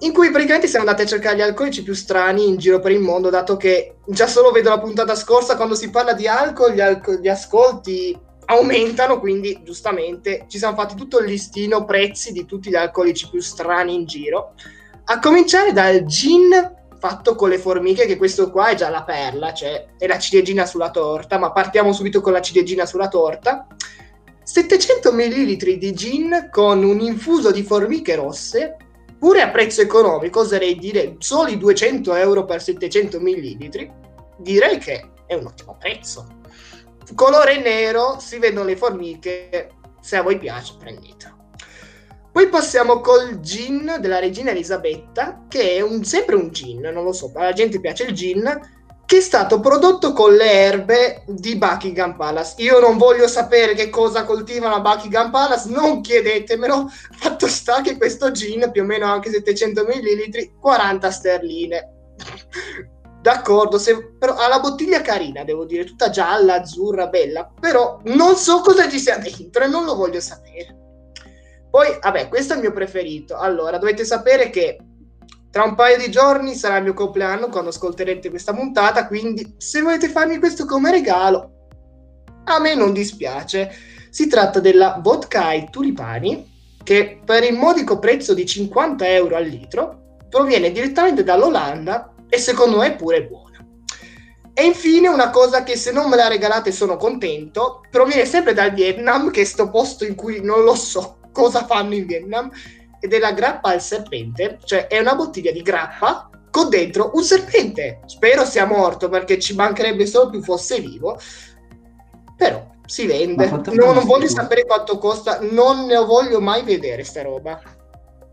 in 0.00 0.12
cui 0.12 0.30
praticamente 0.30 0.68
siamo 0.68 0.86
andati 0.86 1.04
a 1.04 1.08
cercare 1.10 1.36
gli 1.36 1.42
alcolici 1.42 1.82
più 1.82 1.94
strani 1.94 2.46
in 2.46 2.56
giro 2.58 2.78
per 2.78 2.92
il 2.92 3.00
mondo, 3.00 3.28
dato 3.28 3.56
che 3.56 3.96
già 4.06 4.28
solo 4.28 4.52
vedo 4.52 4.70
la 4.70 4.78
puntata 4.78 5.16
scorsa, 5.16 5.56
quando 5.56 5.74
si 5.74 5.90
parla 5.90 6.12
di 6.12 6.28
alcol, 6.28 6.72
gli, 6.72 6.80
alco- 6.80 7.14
gli 7.14 7.28
ascolti 7.28 8.16
aumentano, 8.46 9.18
quindi 9.18 9.60
giustamente 9.64 10.44
ci 10.48 10.58
siamo 10.58 10.76
fatti 10.76 10.94
tutto 10.94 11.18
il 11.18 11.26
listino 11.26 11.84
prezzi 11.84 12.30
di 12.30 12.44
tutti 12.44 12.70
gli 12.70 12.76
alcolici 12.76 13.28
più 13.28 13.40
strani 13.40 13.94
in 13.94 14.06
giro, 14.06 14.54
a 15.06 15.18
cominciare 15.18 15.72
dal 15.72 16.04
gin 16.04 16.74
fatto 16.98 17.34
con 17.34 17.48
le 17.48 17.58
formiche, 17.58 18.06
che 18.06 18.16
questo 18.16 18.50
qua 18.50 18.68
è 18.68 18.74
già 18.74 18.88
la 18.88 19.02
perla, 19.02 19.52
cioè 19.52 19.94
è 19.98 20.06
la 20.06 20.18
ciliegina 20.18 20.66
sulla 20.66 20.90
torta, 20.90 21.38
ma 21.38 21.52
partiamo 21.52 21.92
subito 21.92 22.20
con 22.20 22.32
la 22.32 22.40
ciliegina 22.40 22.86
sulla 22.86 23.08
torta. 23.08 23.66
700 24.42 25.12
ml 25.12 25.76
di 25.76 25.92
gin 25.92 26.48
con 26.52 26.84
un 26.84 27.00
infuso 27.00 27.50
di 27.50 27.62
formiche 27.62 28.14
rosse 28.14 28.76
pure 29.18 29.42
a 29.42 29.50
prezzo 29.50 29.80
economico, 29.80 30.40
oserei 30.40 30.76
dire 30.76 31.16
soli 31.18 31.58
200 31.58 32.14
euro 32.14 32.44
per 32.44 32.62
700 32.62 33.18
ml, 33.20 33.92
direi 34.38 34.78
che 34.78 35.10
è 35.26 35.34
un 35.34 35.46
ottimo 35.46 35.76
prezzo. 35.78 36.26
Colore 37.14 37.60
nero, 37.60 38.18
si 38.20 38.38
vedono 38.38 38.66
le 38.66 38.76
formiche, 38.76 39.70
se 40.00 40.16
a 40.16 40.22
voi 40.22 40.38
piace 40.38 40.74
prendete. 40.78 41.34
Poi 42.36 42.50
passiamo 42.50 43.00
col 43.00 43.40
gin 43.40 43.96
della 43.98 44.18
regina 44.18 44.50
Elisabetta, 44.50 45.46
che 45.48 45.76
è 45.76 45.80
un, 45.80 46.04
sempre 46.04 46.34
un 46.34 46.50
gin, 46.50 46.80
non 46.80 47.02
lo 47.02 47.14
so, 47.14 47.32
alla 47.34 47.54
gente 47.54 47.80
piace 47.80 48.02
il 48.02 48.12
gin, 48.12 48.44
che 49.06 49.16
è 49.16 49.20
stato 49.22 49.58
prodotto 49.58 50.12
con 50.12 50.34
le 50.34 50.50
erbe 50.50 51.22
di 51.28 51.56
Buckingham 51.56 52.14
Palace. 52.14 52.56
Io 52.58 52.78
non 52.78 52.98
voglio 52.98 53.26
sapere 53.26 53.72
che 53.72 53.88
cosa 53.88 54.26
coltivano 54.26 54.74
a 54.74 54.80
Buckingham 54.80 55.30
Palace, 55.30 55.70
non 55.70 56.02
chiedetemelo. 56.02 56.90
Fatto 57.12 57.46
sta 57.46 57.80
che 57.80 57.96
questo 57.96 58.30
gin, 58.32 58.68
più 58.70 58.82
o 58.82 58.84
meno 58.84 59.06
anche 59.06 59.30
700 59.30 59.84
ml, 59.84 60.58
40 60.60 61.10
sterline. 61.10 61.90
D'accordo, 63.22 63.78
se, 63.78 64.12
però 64.18 64.34
ha 64.34 64.46
la 64.46 64.60
bottiglia 64.60 65.00
carina, 65.00 65.42
devo 65.42 65.64
dire, 65.64 65.84
tutta 65.84 66.10
gialla, 66.10 66.56
azzurra, 66.56 67.06
bella, 67.06 67.50
però 67.58 67.98
non 68.04 68.36
so 68.36 68.60
cosa 68.60 68.90
ci 68.90 68.98
sia 68.98 69.16
dentro 69.16 69.64
e 69.64 69.68
non 69.68 69.86
lo 69.86 69.94
voglio 69.94 70.20
sapere. 70.20 70.84
Poi, 71.76 71.98
vabbè, 72.00 72.28
questo 72.28 72.54
è 72.54 72.56
il 72.56 72.62
mio 72.62 72.72
preferito. 72.72 73.36
Allora, 73.36 73.76
dovete 73.76 74.02
sapere 74.06 74.48
che 74.48 74.78
tra 75.50 75.62
un 75.62 75.74
paio 75.74 75.98
di 75.98 76.10
giorni 76.10 76.54
sarà 76.54 76.78
il 76.78 76.84
mio 76.84 76.94
compleanno 76.94 77.50
quando 77.50 77.68
ascolterete 77.68 78.30
questa 78.30 78.54
puntata, 78.54 79.06
quindi 79.06 79.56
se 79.58 79.82
volete 79.82 80.08
farmi 80.08 80.38
questo 80.38 80.64
come 80.64 80.90
regalo, 80.90 81.50
a 82.44 82.58
me 82.60 82.74
non 82.74 82.94
dispiace. 82.94 83.70
Si 84.08 84.26
tratta 84.26 84.58
della 84.58 85.00
vodka 85.02 85.48
ai 85.48 85.68
tulipani, 85.68 86.50
che 86.82 87.20
per 87.22 87.44
il 87.44 87.52
modico 87.52 87.98
prezzo 87.98 88.32
di 88.32 88.46
50 88.46 89.06
euro 89.10 89.36
al 89.36 89.44
litro 89.44 90.16
proviene 90.30 90.72
direttamente 90.72 91.24
dall'Olanda 91.24 92.14
e 92.26 92.38
secondo 92.38 92.78
me 92.78 92.86
è 92.86 92.96
pure 92.96 93.26
buona. 93.26 93.62
E 94.54 94.64
infine 94.64 95.08
una 95.08 95.28
cosa 95.28 95.62
che 95.62 95.76
se 95.76 95.92
non 95.92 96.08
me 96.08 96.16
la 96.16 96.28
regalate 96.28 96.72
sono 96.72 96.96
contento, 96.96 97.82
proviene 97.90 98.24
sempre 98.24 98.54
dal 98.54 98.72
Vietnam, 98.72 99.30
che 99.30 99.42
è 99.42 99.44
sto 99.44 99.68
posto 99.68 100.06
in 100.06 100.14
cui 100.14 100.40
non 100.40 100.64
lo 100.64 100.74
so 100.74 101.18
cosa 101.36 101.66
fanno 101.66 101.94
in 101.94 102.06
Vietnam, 102.06 102.50
ed 102.98 103.12
è 103.12 103.18
la 103.18 103.32
grappa 103.32 103.68
al 103.68 103.82
serpente, 103.82 104.58
cioè 104.64 104.86
è 104.86 104.98
una 104.98 105.14
bottiglia 105.14 105.52
di 105.52 105.60
grappa 105.60 106.30
con 106.50 106.70
dentro 106.70 107.10
un 107.12 107.22
serpente. 107.22 108.00
Spero 108.06 108.46
sia 108.46 108.64
morto 108.64 109.10
perché 109.10 109.38
ci 109.38 109.54
mancherebbe 109.54 110.06
solo 110.06 110.30
più 110.30 110.42
fosse 110.42 110.80
vivo. 110.80 111.18
Però 112.38 112.66
si 112.86 113.06
vende. 113.06 113.50
No, 113.50 113.92
non 113.92 114.06
voglio 114.06 114.28
sapere 114.28 114.64
quanto 114.64 114.96
costa, 114.96 115.40
non 115.42 115.84
ne 115.84 115.98
voglio 115.98 116.40
mai 116.40 116.62
vedere 116.62 117.04
sta 117.04 117.20
roba. 117.22 117.60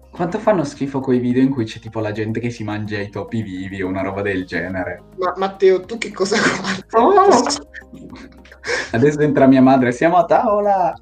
Quanto 0.09 0.39
fanno 0.39 0.63
schifo 0.63 1.01
quei 1.01 1.19
video 1.19 1.41
in 1.41 1.49
cui 1.49 1.65
c'è 1.65 1.79
tipo 1.79 1.99
la 1.99 2.11
gente 2.11 2.39
che 2.39 2.51
si 2.51 2.63
mangia 2.63 2.99
i 2.99 3.09
topi 3.09 3.41
vivi 3.41 3.81
o 3.81 3.87
una 3.87 4.03
roba 4.03 4.21
del 4.21 4.45
genere? 4.45 5.01
Ma 5.17 5.33
Matteo, 5.35 5.81
tu 5.81 5.97
che 5.97 6.13
cosa 6.13 6.37
guardi? 6.37 6.83
Oh! 6.91 7.43
Adesso 8.91 9.19
entra 9.19 9.47
mia 9.47 9.61
madre, 9.61 9.91
siamo 9.91 10.17
a 10.17 10.25
tavola! 10.25 10.93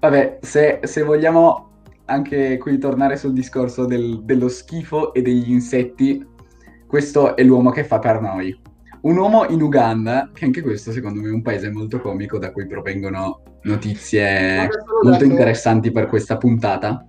Vabbè, 0.00 0.38
se, 0.40 0.80
se, 0.82 1.02
vogliamo 1.02 1.82
anche 2.06 2.56
qui 2.56 2.78
tornare 2.78 3.16
sul 3.16 3.34
discorso 3.34 3.84
del, 3.84 4.22
dello 4.24 4.48
schifo 4.48 5.12
e 5.12 5.20
degli 5.20 5.50
insetti, 5.50 6.26
questo 6.86 7.36
è 7.36 7.42
l'uomo 7.42 7.70
che 7.70 7.84
fa 7.84 7.98
per 7.98 8.18
noi. 8.22 8.58
Un 9.02 9.18
uomo 9.18 9.44
in 9.46 9.60
Uganda, 9.60 10.30
che 10.32 10.46
anche 10.46 10.62
questo 10.62 10.90
secondo 10.90 11.20
me 11.20 11.28
è 11.28 11.32
un 11.32 11.42
paese 11.42 11.70
molto 11.70 12.00
comico 12.00 12.38
da 12.38 12.50
cui 12.50 12.66
provengono 12.66 13.42
notizie 13.62 14.68
molto 15.02 15.24
interessanti 15.24 15.90
per 15.90 16.06
questa 16.06 16.38
puntata. 16.38 17.06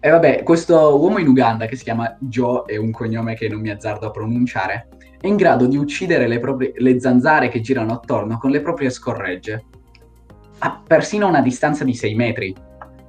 E 0.00 0.08
vabbè, 0.08 0.42
questo 0.42 0.98
uomo 0.98 1.18
in 1.18 1.28
Uganda 1.28 1.66
che 1.66 1.76
si 1.76 1.84
chiama 1.84 2.16
Joe, 2.20 2.62
è 2.64 2.76
un 2.76 2.90
cognome 2.90 3.34
che 3.34 3.50
non 3.50 3.60
mi 3.60 3.68
azzardo 3.68 4.06
a 4.06 4.10
pronunciare, 4.10 4.88
è 5.20 5.26
in 5.26 5.36
grado 5.36 5.66
di 5.66 5.76
uccidere 5.76 6.26
le, 6.26 6.38
proprie, 6.38 6.72
le 6.76 6.98
zanzare 6.98 7.50
che 7.50 7.60
girano 7.60 7.92
attorno 7.92 8.38
con 8.38 8.50
le 8.50 8.62
proprie 8.62 8.88
scorregge 8.88 9.66
a 10.60 10.82
persino 10.86 11.26
una 11.28 11.42
distanza 11.42 11.84
di 11.84 11.94
6 11.94 12.14
metri. 12.14 12.54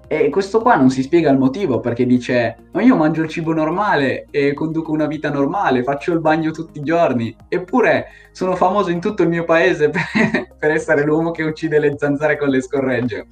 E 0.08 0.30
questo 0.30 0.60
qua 0.60 0.76
non 0.76 0.90
si 0.90 1.04
spiega 1.04 1.30
il 1.30 1.38
motivo 1.38 1.80
perché 1.80 2.06
dice: 2.06 2.58
Ma 2.74 2.82
io 2.82 2.98
mangio 2.98 3.22
il 3.22 3.30
cibo 3.30 3.54
normale 3.54 4.28
e 4.30 4.54
conduco 4.54 4.92
una 4.92 5.06
vita 5.06 5.30
normale, 5.30 5.84
faccio 5.84 6.12
il 6.12 6.20
bagno 6.20 6.52
tutti 6.52 6.80
i 6.80 6.84
giorni. 6.84 7.34
Eppure 7.48 8.08
sono 8.32 8.56
famoso 8.56 8.92
in 8.92 9.00
tutto 9.00 9.24
il 9.24 9.30
mio 9.30 9.46
paese 9.46 9.88
per, 9.90 10.02
per 10.58 10.72
essere 10.72 11.06
l'uomo 11.06 11.32
che 11.32 11.44
uccide 11.44 11.80
le 11.80 11.96
zanzare 11.98 12.38
con 12.38 12.50
le 12.50 12.62
scorregge. 12.62 13.28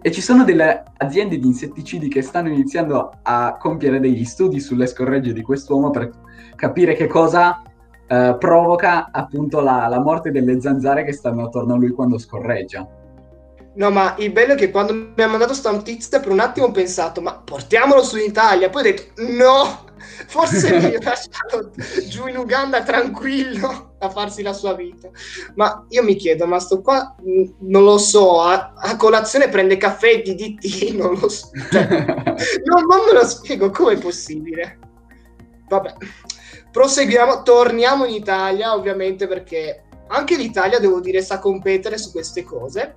E 0.00 0.12
ci 0.12 0.20
sono 0.20 0.44
delle 0.44 0.84
aziende 0.98 1.38
di 1.38 1.46
insetticidi 1.46 2.08
che 2.08 2.22
stanno 2.22 2.50
iniziando 2.50 3.10
a 3.22 3.56
compiere 3.58 3.98
degli 3.98 4.24
studi 4.24 4.60
sulle 4.60 4.86
scorregge 4.86 5.32
di 5.32 5.42
quest'uomo 5.42 5.90
per 5.90 6.10
capire 6.54 6.94
che 6.94 7.08
cosa 7.08 7.62
eh, 8.06 8.36
provoca 8.38 9.08
appunto 9.10 9.60
la, 9.60 9.88
la 9.88 10.00
morte 10.00 10.30
delle 10.30 10.60
zanzare 10.60 11.04
che 11.04 11.12
stanno 11.12 11.46
attorno 11.46 11.74
a 11.74 11.78
lui 11.78 11.90
quando 11.90 12.18
scorreggia. 12.18 12.86
No, 13.74 13.90
ma 13.90 14.14
il 14.18 14.30
bello 14.32 14.52
è 14.52 14.56
che 14.56 14.70
quando 14.70 14.92
mi 14.92 15.22
ha 15.22 15.28
mandato 15.28 15.54
sta 15.54 15.70
notizia 15.70 16.20
per 16.20 16.30
un 16.30 16.40
attimo 16.40 16.66
ho 16.66 16.70
pensato, 16.70 17.22
ma 17.22 17.38
portiamolo 17.38 18.02
su 18.02 18.18
in 18.18 18.24
Italia. 18.26 18.68
Poi 18.68 18.82
ho 18.82 18.84
detto, 18.84 19.22
no, 19.22 19.84
forse 20.26 20.78
mi 20.78 21.02
lasciato 21.02 21.70
giù 22.06 22.26
in 22.26 22.36
Uganda 22.36 22.82
tranquillo 22.82 23.94
a 23.98 24.10
farsi 24.10 24.42
la 24.42 24.52
sua 24.52 24.74
vita. 24.74 25.08
Ma 25.54 25.86
io 25.88 26.02
mi 26.02 26.16
chiedo, 26.16 26.46
ma 26.46 26.58
sto 26.58 26.82
qua, 26.82 27.14
non 27.60 27.84
lo 27.84 27.96
so, 27.96 28.42
a, 28.42 28.74
a 28.76 28.96
colazione 28.96 29.48
prende 29.48 29.78
caffè 29.78 30.16
e 30.16 30.22
DDT, 30.22 30.92
non 30.96 31.14
lo 31.18 31.28
so. 31.30 31.48
Cioè, 31.72 32.60
non, 32.64 32.84
non 32.86 33.06
me 33.06 33.12
lo 33.12 33.24
spiego, 33.24 33.70
com'è 33.70 33.96
possibile? 33.96 34.78
Vabbè, 35.66 35.94
proseguiamo, 36.70 37.42
torniamo 37.42 38.04
in 38.04 38.14
Italia 38.14 38.74
ovviamente 38.74 39.26
perché 39.26 39.84
anche 40.08 40.36
l'Italia, 40.36 40.78
devo 40.78 41.00
dire, 41.00 41.22
sa 41.22 41.38
competere 41.38 41.96
su 41.96 42.10
queste 42.10 42.42
cose 42.42 42.96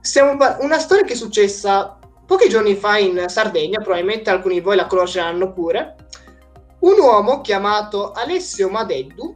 Stiamo 0.00 0.36
par- 0.36 0.58
una 0.60 0.78
storia 0.78 1.04
che 1.04 1.12
è 1.12 1.16
successa 1.16 1.98
pochi 2.26 2.48
giorni 2.48 2.74
fa 2.74 2.96
in 2.96 3.24
Sardegna, 3.26 3.80
probabilmente 3.80 4.30
alcuni 4.30 4.54
di 4.54 4.60
voi 4.60 4.76
la 4.76 4.86
conosceranno 4.86 5.52
pure. 5.52 5.96
Un 6.80 6.98
uomo 6.98 7.40
chiamato 7.42 8.12
Alessio 8.12 8.70
Madeddu, 8.70 9.34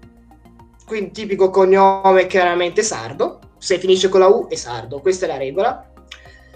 quindi 0.87 1.11
tipico 1.11 1.51
cognome 1.51 2.27
chiaramente 2.27 2.83
sardo, 2.83 3.41
se 3.59 3.79
finisce 3.79 4.09
con 4.09 4.21
la 4.21 4.29
U 4.29 4.47
è 4.49 4.55
sardo, 4.55 5.01
questa 5.01 5.27
è 5.27 5.29
la 5.29 5.37
regola, 5.37 5.91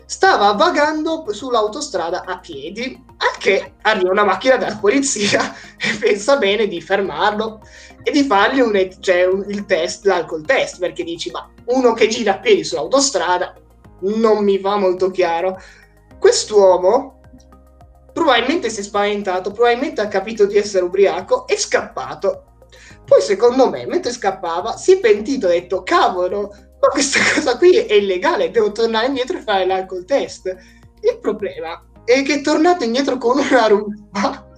stava 0.07 0.53
vagando 0.53 1.27
sull'autostrada 1.29 2.25
a 2.25 2.39
piedi, 2.39 3.05
a 3.19 3.37
che 3.39 3.75
arriva 3.83 4.11
una 4.11 4.25
macchina 4.25 4.57
della 4.57 4.77
polizia 4.77 5.55
e 5.77 5.97
pensa 5.99 6.39
bene 6.39 6.67
di 6.67 6.81
fermarlo 6.81 7.61
e 8.03 8.11
di 8.11 8.23
fargli 8.23 8.61
un, 8.61 8.89
cioè, 9.01 9.27
un, 9.27 9.45
il 9.49 9.67
test, 9.67 10.07
l'alcol 10.07 10.47
test, 10.47 10.79
perché 10.79 11.05
dici, 11.05 11.31
ma 11.31 11.47
uno 11.67 11.93
che 11.93 12.09
gira 12.09 12.37
a 12.37 12.39
piedi 12.39 12.65
sull'autostrada 12.65 13.55
non 14.01 14.45
mi 14.45 14.59
va 14.59 14.77
molto 14.77 15.11
chiaro. 15.11 15.61
Quest'uomo 16.19 17.21
probabilmente 18.13 18.71
si 18.71 18.81
è 18.81 18.83
spaventato, 18.83 19.53
probabilmente 19.53 20.01
ha 20.01 20.09
capito 20.09 20.47
di 20.47 20.57
essere 20.57 20.85
ubriaco 20.85 21.47
e 21.47 21.55
è 21.55 21.57
scappato. 21.57 22.45
Poi, 23.05 23.23
secondo 23.23 23.71
me, 23.71 23.87
mentre 23.87 24.13
scappava, 24.13 24.77
si 24.77 24.93
è 24.93 25.01
pentito 25.01 25.49
e 25.49 25.57
ha 25.57 25.61
detto: 25.61 25.83
Cavolo, 25.83 26.55
ma 26.81 26.89
questa 26.89 27.21
cosa 27.35 27.57
qui 27.57 27.77
è 27.77 27.95
illegale, 27.95 28.51
devo 28.51 28.73
tornare 28.73 29.07
indietro 29.07 29.39
e 29.39 29.43
fare 29.43 29.67
l'alcol 29.67 30.05
test. 30.05 30.55
Il 31.01 31.19
problema 31.21 31.83
è 32.05 32.23
che 32.23 32.35
è 32.35 32.41
tornato 32.41 32.85
indietro 32.85 33.17
con 33.17 33.39
una 33.39 33.67
ruba, 33.67 34.49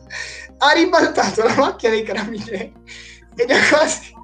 ha 0.58 0.72
ribaltato 0.72 1.42
la 1.42 1.54
macchina 1.54 1.92
dei 1.92 2.02
carabinieri 2.02 2.74
ed 3.36 3.50
è 3.50 3.68
quasi. 3.68 4.18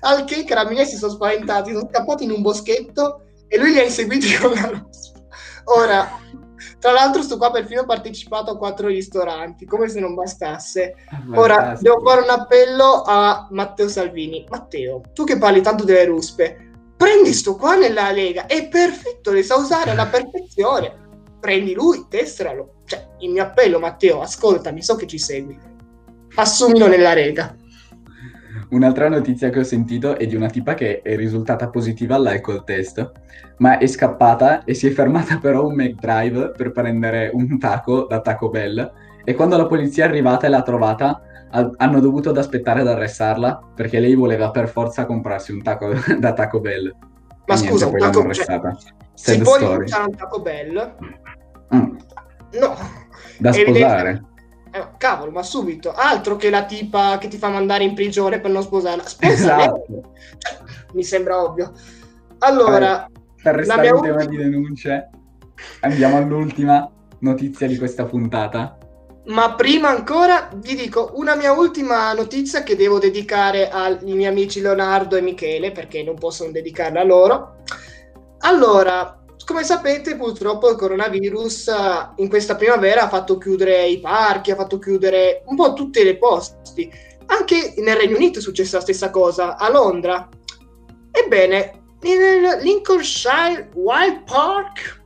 Al 0.00 0.24
che 0.24 0.36
i 0.36 0.44
carabinieri 0.44 0.88
si 0.88 0.96
sono 0.96 1.12
spaventati, 1.12 1.72
sono 1.72 1.88
scappati 1.90 2.24
in 2.24 2.30
un 2.30 2.42
boschetto 2.42 3.23
e 3.54 3.58
lui 3.58 3.70
li 3.70 3.78
ha 3.78 3.84
inseguiti 3.84 4.34
con 4.36 4.50
la 4.50 4.66
ruspa. 4.66 5.20
Ora, 5.66 6.10
tra 6.80 6.90
l'altro 6.90 7.22
sto 7.22 7.36
qua 7.36 7.52
perfino 7.52 7.82
ho 7.82 7.86
partecipato 7.86 8.50
a 8.50 8.58
quattro 8.58 8.88
ristoranti, 8.88 9.64
come 9.64 9.88
se 9.88 10.00
non 10.00 10.14
bastasse. 10.14 10.96
Ora, 11.34 11.78
devo 11.80 12.00
fare 12.04 12.22
un 12.22 12.30
appello 12.30 13.02
a 13.06 13.46
Matteo 13.50 13.88
Salvini. 13.88 14.44
Matteo, 14.48 15.02
tu 15.12 15.22
che 15.22 15.38
parli 15.38 15.62
tanto 15.62 15.84
delle 15.84 16.04
ruspe, 16.04 16.72
prendi 16.96 17.32
sto 17.32 17.54
qua 17.54 17.76
nella 17.76 18.10
Lega, 18.10 18.46
è 18.46 18.68
perfetto, 18.68 19.30
le 19.30 19.44
sa 19.44 19.54
usare 19.54 19.90
alla 19.92 20.06
perfezione. 20.06 21.02
prendi 21.38 21.74
lui, 21.74 22.06
testralo. 22.08 22.80
Cioè, 22.86 23.06
il 23.20 23.30
mio 23.30 23.44
appello, 23.44 23.78
Matteo, 23.78 24.20
ascoltami, 24.20 24.82
so 24.82 24.96
che 24.96 25.06
ci 25.06 25.18
segui. 25.18 25.56
Assumilo 26.34 26.88
nella 26.88 27.12
rega. 27.12 27.54
Un'altra 28.70 29.08
notizia 29.08 29.50
che 29.50 29.60
ho 29.60 29.64
sentito 29.64 30.16
è 30.16 30.26
di 30.26 30.34
una 30.34 30.48
tipa 30.48 30.74
che 30.74 31.02
è 31.02 31.16
risultata 31.16 31.68
positiva 31.68 32.16
all'alcol 32.16 32.64
test, 32.64 33.12
ma 33.58 33.78
è 33.78 33.86
scappata 33.86 34.64
e 34.64 34.74
si 34.74 34.86
è 34.86 34.90
fermata 34.90 35.38
però 35.42 35.60
a 35.60 35.66
un 35.66 35.74
McDrive 35.74 36.50
per 36.50 36.72
prendere 36.72 37.30
un 37.32 37.58
taco 37.58 38.06
da 38.08 38.20
Taco 38.20 38.48
Bell 38.48 38.92
e 39.24 39.34
quando 39.34 39.56
la 39.56 39.66
polizia 39.66 40.04
è 40.04 40.08
arrivata 40.08 40.46
e 40.46 40.50
l'ha 40.50 40.62
trovata 40.62 41.22
hanno 41.76 42.00
dovuto 42.00 42.30
aspettare 42.30 42.80
ad 42.80 42.88
arrestarla 42.88 43.70
perché 43.76 44.00
lei 44.00 44.16
voleva 44.16 44.50
per 44.50 44.68
forza 44.68 45.06
comprarsi 45.06 45.52
un 45.52 45.62
taco 45.62 45.92
da 46.18 46.32
Taco 46.32 46.60
Bell. 46.60 46.92
Ma 47.46 47.54
e 47.54 47.56
scusa, 47.56 47.90
niente, 47.90 48.18
un 48.18 48.32
taco 48.32 48.34
cioè, 48.34 48.96
si 49.12 49.38
può 49.38 49.56
rinunciare 49.56 50.04
un 50.04 50.16
Taco 50.16 50.40
Bell? 50.40 50.94
Mm. 51.74 51.96
No. 52.58 52.76
Da 53.38 53.52
sposare? 53.52 54.24
Eh, 54.74 54.88
cavolo, 54.98 55.30
ma 55.30 55.44
subito. 55.44 55.92
Altro 55.92 56.34
che 56.34 56.50
la 56.50 56.64
tipa 56.64 57.16
che 57.18 57.28
ti 57.28 57.36
fa 57.36 57.48
mandare 57.48 57.84
in 57.84 57.94
prigione 57.94 58.40
per 58.40 58.50
non 58.50 58.60
sposarla. 58.60 59.06
Sposare. 59.06 59.32
Esatto. 59.32 60.12
Mi 60.94 61.04
sembra 61.04 61.40
ovvio. 61.40 61.72
Allora, 62.38 63.08
per 63.40 63.54
restare 63.54 63.86
in 63.86 64.00
tema 64.00 64.16
ultima... 64.16 64.30
di 64.30 64.36
denunce, 64.36 65.10
andiamo 65.82 66.16
all'ultima 66.16 66.90
notizia 67.20 67.68
di 67.68 67.78
questa 67.78 68.04
puntata. 68.04 68.76
Ma 69.26 69.54
prima 69.54 69.90
ancora 69.90 70.50
vi 70.56 70.74
dico 70.74 71.12
una 71.14 71.36
mia 71.36 71.52
ultima 71.52 72.12
notizia 72.12 72.64
che 72.64 72.74
devo 72.74 72.98
dedicare 72.98 73.70
ai 73.70 73.98
miei 74.02 74.26
amici 74.26 74.60
Leonardo 74.60 75.14
e 75.14 75.20
Michele, 75.20 75.70
perché 75.70 76.02
non 76.02 76.16
posso 76.16 76.42
non 76.42 76.52
dedicarla 76.52 77.00
a 77.00 77.04
loro. 77.04 77.56
Allora, 78.40 79.23
come 79.44 79.64
sapete, 79.64 80.16
purtroppo 80.16 80.70
il 80.70 80.76
coronavirus 80.76 81.68
eh, 81.68 82.22
in 82.22 82.28
questa 82.28 82.56
primavera 82.56 83.02
ha 83.02 83.08
fatto 83.08 83.38
chiudere 83.38 83.86
i 83.86 84.00
parchi, 84.00 84.50
ha 84.50 84.56
fatto 84.56 84.78
chiudere 84.78 85.42
un 85.46 85.56
po' 85.56 85.72
tutti 85.72 86.00
i 86.00 86.18
posti. 86.18 86.90
Anche 87.26 87.74
nel 87.78 87.96
Regno 87.96 88.16
Unito 88.16 88.38
è 88.38 88.42
successa 88.42 88.76
la 88.76 88.82
stessa 88.82 89.10
cosa, 89.10 89.56
a 89.56 89.70
Londra. 89.70 90.28
Ebbene, 91.10 91.82
nel 92.00 92.62
Lincolnshire 92.62 93.70
Wild 93.74 94.24
Park 94.24 95.02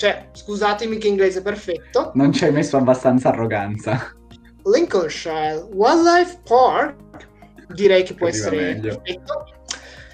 cioè, 0.00 0.30
scusatemi 0.32 0.96
che 0.96 1.08
inglese 1.08 1.42
perfetto. 1.42 2.12
Non 2.14 2.32
ci 2.32 2.46
hai 2.46 2.52
messo 2.52 2.78
abbastanza 2.78 3.28
arroganza. 3.28 4.16
Lincolnshire 4.64 5.66
Wildlife 5.74 6.38
Park, 6.42 7.28
direi 7.74 8.02
che 8.02 8.14
può 8.14 8.26
essere 8.26 8.56
meglio. 8.56 8.98
perfetto. 8.98 9.44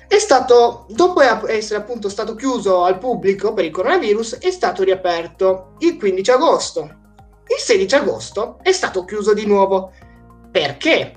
È 0.09 0.19
stato, 0.19 0.87
dopo 0.89 1.21
essere 1.49 1.81
appunto 1.81 2.09
stato 2.09 2.35
chiuso 2.35 2.85
al 2.85 2.99
pubblico 2.99 3.53
per 3.53 3.65
il 3.65 3.71
coronavirus, 3.71 4.39
è 4.39 4.51
stato 4.51 4.83
riaperto 4.83 5.75
il 5.79 5.97
15 5.97 6.31
agosto. 6.31 6.83
Il 7.49 7.59
16 7.59 7.95
agosto 7.95 8.59
è 8.63 8.73
stato 8.73 9.05
chiuso 9.05 9.35
di 9.35 9.47
nuovo. 9.47 9.93
Perché? 10.51 11.13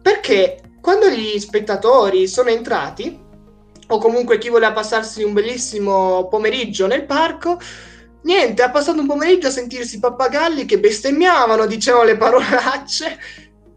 Perché 0.00 0.74
quando 0.80 1.08
gli 1.08 1.38
spettatori 1.38 2.26
sono 2.26 2.50
entrati, 2.50 3.20
o 3.88 3.98
comunque 3.98 4.38
chi 4.38 4.48
voleva 4.48 4.72
passarsi 4.72 5.22
un 5.22 5.32
bellissimo 5.32 6.26
pomeriggio 6.28 6.86
nel 6.86 7.04
parco, 7.04 7.58
Niente, 8.24 8.62
ha 8.62 8.70
passato 8.70 9.00
un 9.00 9.06
pomeriggio 9.06 9.48
a 9.48 9.50
sentirsi 9.50 9.98
pappagalli 9.98 10.64
che 10.64 10.78
bestemmiavano, 10.78 11.66
dicevano 11.66 12.04
le 12.04 12.16
parolacce. 12.16 13.18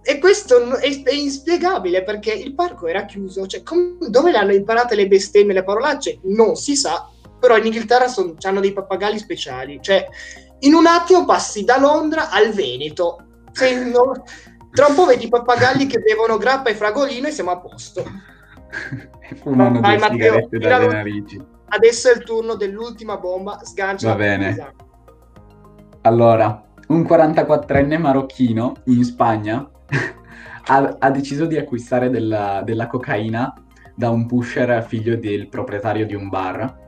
E 0.07 0.19
questo 0.19 0.75
è, 0.75 1.01
è 1.01 1.13
inspiegabile 1.13 2.03
perché 2.03 2.31
il 2.31 2.53
parco 2.53 2.85
era 2.85 3.05
chiuso. 3.05 3.47
Cioè, 3.47 3.63
com- 3.63 3.97
dove 4.07 4.29
le 4.29 4.37
hanno 4.37 4.53
imparate 4.53 4.93
le 4.93 5.07
bestemmie 5.07 5.55
le 5.55 5.63
parolacce? 5.63 6.19
Non 6.25 6.55
si 6.55 6.75
sa. 6.75 7.09
Però 7.39 7.57
in 7.57 7.65
Inghilterra 7.65 8.07
son, 8.07 8.35
hanno 8.41 8.59
dei 8.59 8.71
pappagalli 8.71 9.17
speciali. 9.17 9.79
Cioè, 9.81 10.07
in 10.59 10.75
un 10.75 10.85
attimo 10.85 11.25
passi 11.25 11.63
da 11.63 11.79
Londra 11.79 12.29
al 12.29 12.51
Veneto. 12.51 13.17
No, 13.91 14.23
tra 14.71 14.85
un 14.85 14.93
po' 14.93 15.05
vedi 15.05 15.25
i 15.25 15.29
pappagalli 15.29 15.87
che 15.87 15.97
bevono 15.97 16.37
grappa 16.37 16.69
e 16.69 16.75
fragolino 16.75 17.27
e 17.27 17.31
siamo 17.31 17.49
a 17.49 17.57
posto. 17.57 18.03
Fumano 19.41 19.79
Vai, 19.79 19.97
due 19.97 20.07
Matteo, 20.07 20.47
dalle 20.51 20.87
narici. 20.87 21.43
Adesso 21.67 22.11
è 22.11 22.15
il 22.15 22.23
turno 22.23 22.53
dell'ultima 22.53 23.17
bomba, 23.17 23.59
sgancia. 23.63 24.09
Va 24.09 24.15
bene. 24.15 24.73
Allora, 26.01 26.63
un 26.89 27.01
44enne 27.01 27.97
marocchino 27.97 28.75
in 28.85 29.03
Spagna 29.03 29.67
ha, 30.67 30.95
ha, 30.99 31.11
deciso 31.11 31.45
di 31.45 31.57
acquistare 31.57 32.09
della, 32.09 32.61
della 32.63 32.87
cocaina 32.87 33.53
da 33.95 34.09
un 34.09 34.25
pusher 34.25 34.83
figlio 34.83 35.15
del 35.15 35.47
proprietario 35.47 36.05
di 36.05 36.15
un 36.15 36.29
bar. 36.29 36.83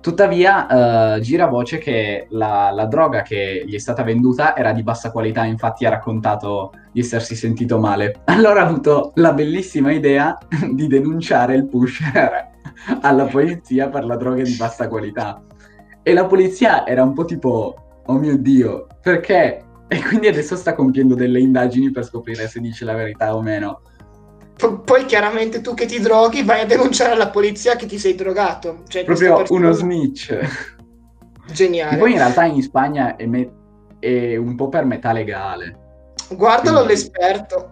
Tuttavia, 0.00 1.16
uh, 1.16 1.18
gira 1.18 1.46
voce 1.46 1.78
che 1.78 2.26
la, 2.30 2.70
la, 2.70 2.86
droga 2.86 3.22
che 3.22 3.64
gli 3.66 3.74
è 3.74 3.78
stata 3.78 4.04
venduta 4.04 4.54
era 4.54 4.70
di 4.72 4.84
bassa 4.84 5.10
qualità, 5.10 5.44
infatti 5.44 5.84
ha 5.84 5.90
raccontato 5.90 6.72
di 6.92 7.00
essersi 7.00 7.34
sentito 7.34 7.80
male. 7.80 8.20
Allora 8.26 8.62
ha 8.62 8.66
avuto 8.66 9.10
la 9.16 9.32
bellissima 9.32 9.90
idea 9.90 10.38
di 10.70 10.86
denunciare 10.86 11.54
il 11.54 11.66
pusher 11.66 12.50
alla 13.02 13.24
polizia 13.24 13.88
per 13.88 14.04
la 14.04 14.16
droga 14.16 14.42
di 14.42 14.54
bassa 14.54 14.86
qualità. 14.86 15.42
E 16.02 16.12
la 16.12 16.26
polizia 16.26 16.86
era 16.86 17.02
un 17.02 17.12
po' 17.12 17.24
tipo, 17.24 18.02
oh 18.06 18.18
mio 18.18 18.36
Dio, 18.36 18.86
perché? 19.02 19.64
E 19.88 20.02
quindi 20.02 20.26
adesso 20.26 20.56
sta 20.56 20.74
compiendo 20.74 21.14
delle 21.14 21.38
indagini 21.38 21.90
per 21.90 22.04
scoprire 22.04 22.48
se 22.48 22.60
dice 22.60 22.84
la 22.84 22.94
verità 22.94 23.36
o 23.36 23.42
meno. 23.42 23.82
P- 24.56 24.80
poi 24.80 25.04
chiaramente 25.04 25.60
tu 25.60 25.74
che 25.74 25.86
ti 25.86 26.00
droghi 26.00 26.42
vai 26.42 26.62
a 26.62 26.66
denunciare 26.66 27.12
alla 27.12 27.30
polizia 27.30 27.76
che 27.76 27.86
ti 27.86 27.98
sei 27.98 28.14
drogato. 28.14 28.82
Cioè, 28.88 29.04
Proprio 29.04 29.44
uno 29.50 29.72
snitch. 29.72 30.38
Geniale. 31.52 31.94
E 31.94 31.98
poi 31.98 32.12
in 32.12 32.18
realtà 32.18 32.44
in 32.44 32.62
Spagna 32.62 33.16
è, 33.16 33.26
me- 33.26 33.52
è 34.00 34.36
un 34.36 34.56
po' 34.56 34.68
per 34.68 34.84
metà 34.84 35.12
legale. 35.12 35.84
Guardalo 36.30 36.84
quindi... 36.84 36.92
all'esperto. 36.92 37.70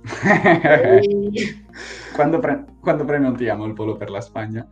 quando, 2.14 2.38
pre- 2.38 2.64
quando 2.80 3.04
prenotiamo 3.04 3.66
il 3.66 3.74
volo 3.74 3.96
per 3.96 4.08
la 4.08 4.22
Spagna? 4.22 4.66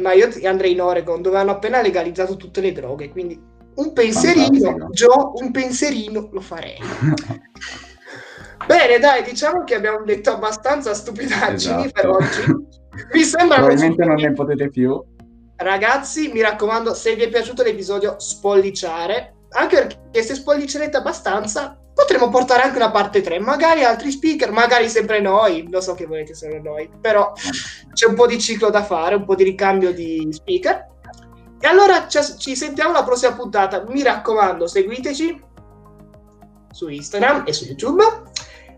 Ma 0.00 0.12
io 0.12 0.28
andrei 0.44 0.72
in 0.72 0.80
Oregon, 0.80 1.22
dove 1.22 1.38
hanno 1.38 1.50
appena 1.50 1.82
legalizzato 1.82 2.36
tutte 2.36 2.60
le 2.60 2.70
droghe, 2.70 3.08
quindi 3.08 3.56
un 3.78 3.92
pensierino, 3.92 4.88
Joe, 4.90 5.30
un 5.34 5.50
pensierino 5.50 6.28
lo 6.32 6.40
farei. 6.40 6.78
Bene, 8.66 8.98
dai, 8.98 9.22
diciamo 9.22 9.64
che 9.64 9.76
abbiamo 9.76 10.04
detto 10.04 10.30
abbastanza 10.30 10.92
stupidaggini 10.94 11.86
esatto. 11.86 11.90
per 11.92 12.08
oggi. 12.08 12.66
Mi 13.12 13.22
sembra 13.22 13.58
Probabilmente 13.58 14.04
non 14.04 14.16
ne 14.16 14.32
potete 14.32 14.68
più. 14.68 15.00
Ragazzi, 15.56 16.30
mi 16.32 16.40
raccomando, 16.40 16.92
se 16.92 17.14
vi 17.14 17.22
è 17.22 17.28
piaciuto 17.28 17.62
l'episodio, 17.62 18.18
spolliciare. 18.18 19.34
Anche 19.50 19.76
perché 19.76 20.22
se 20.22 20.34
spollicerete 20.34 20.96
abbastanza, 20.96 21.78
potremmo 21.94 22.28
portare 22.28 22.62
anche 22.62 22.76
una 22.76 22.90
parte 22.90 23.22
3, 23.22 23.38
magari 23.38 23.82
altri 23.82 24.10
speaker, 24.10 24.50
magari 24.50 24.88
sempre 24.88 25.20
noi, 25.20 25.66
lo 25.70 25.80
so 25.80 25.94
che 25.94 26.06
volete 26.06 26.34
solo 26.34 26.60
noi, 26.60 26.90
però 27.00 27.32
c'è 27.92 28.06
un 28.06 28.14
po' 28.14 28.26
di 28.26 28.38
ciclo 28.38 28.70
da 28.70 28.84
fare, 28.84 29.14
un 29.14 29.24
po' 29.24 29.34
di 29.34 29.44
ricambio 29.44 29.92
di 29.92 30.28
speaker. 30.30 30.86
E 31.60 31.66
allora 31.66 32.06
ci 32.06 32.54
sentiamo 32.54 32.90
alla 32.90 33.04
prossima 33.04 33.32
puntata, 33.34 33.84
mi 33.88 34.02
raccomando, 34.02 34.66
seguiteci 34.66 35.46
su 36.70 36.88
Instagram 36.88 37.42
e 37.46 37.52
su 37.52 37.64
YouTube. 37.64 38.02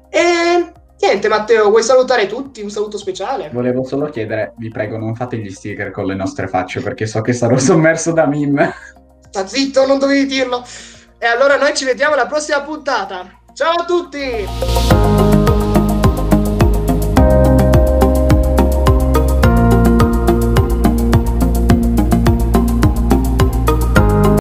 E 0.08 0.72
niente, 0.98 1.28
Matteo, 1.28 1.68
vuoi 1.68 1.82
salutare 1.82 2.26
tutti? 2.26 2.62
Un 2.62 2.70
saluto 2.70 2.96
speciale. 2.96 3.50
Volevo 3.52 3.84
solo 3.84 4.08
chiedere, 4.08 4.54
vi 4.56 4.70
prego, 4.70 4.96
non 4.96 5.14
fate 5.14 5.36
gli 5.36 5.50
sticker 5.50 5.90
con 5.90 6.06
le 6.06 6.14
nostre 6.14 6.48
facce 6.48 6.80
perché 6.80 7.06
so 7.06 7.20
che 7.20 7.34
sarò 7.34 7.58
sommerso 7.58 8.12
da 8.12 8.26
meme. 8.26 8.72
Sta 9.28 9.46
zitto, 9.46 9.86
non 9.86 9.98
dovevi 9.98 10.26
dirlo. 10.26 10.64
E 11.18 11.26
allora 11.26 11.56
noi 11.56 11.76
ci 11.76 11.84
vediamo 11.84 12.14
alla 12.14 12.26
prossima 12.26 12.62
puntata. 12.62 13.42
Ciao 13.52 13.72
a 13.72 13.84
tutti! 13.84 15.49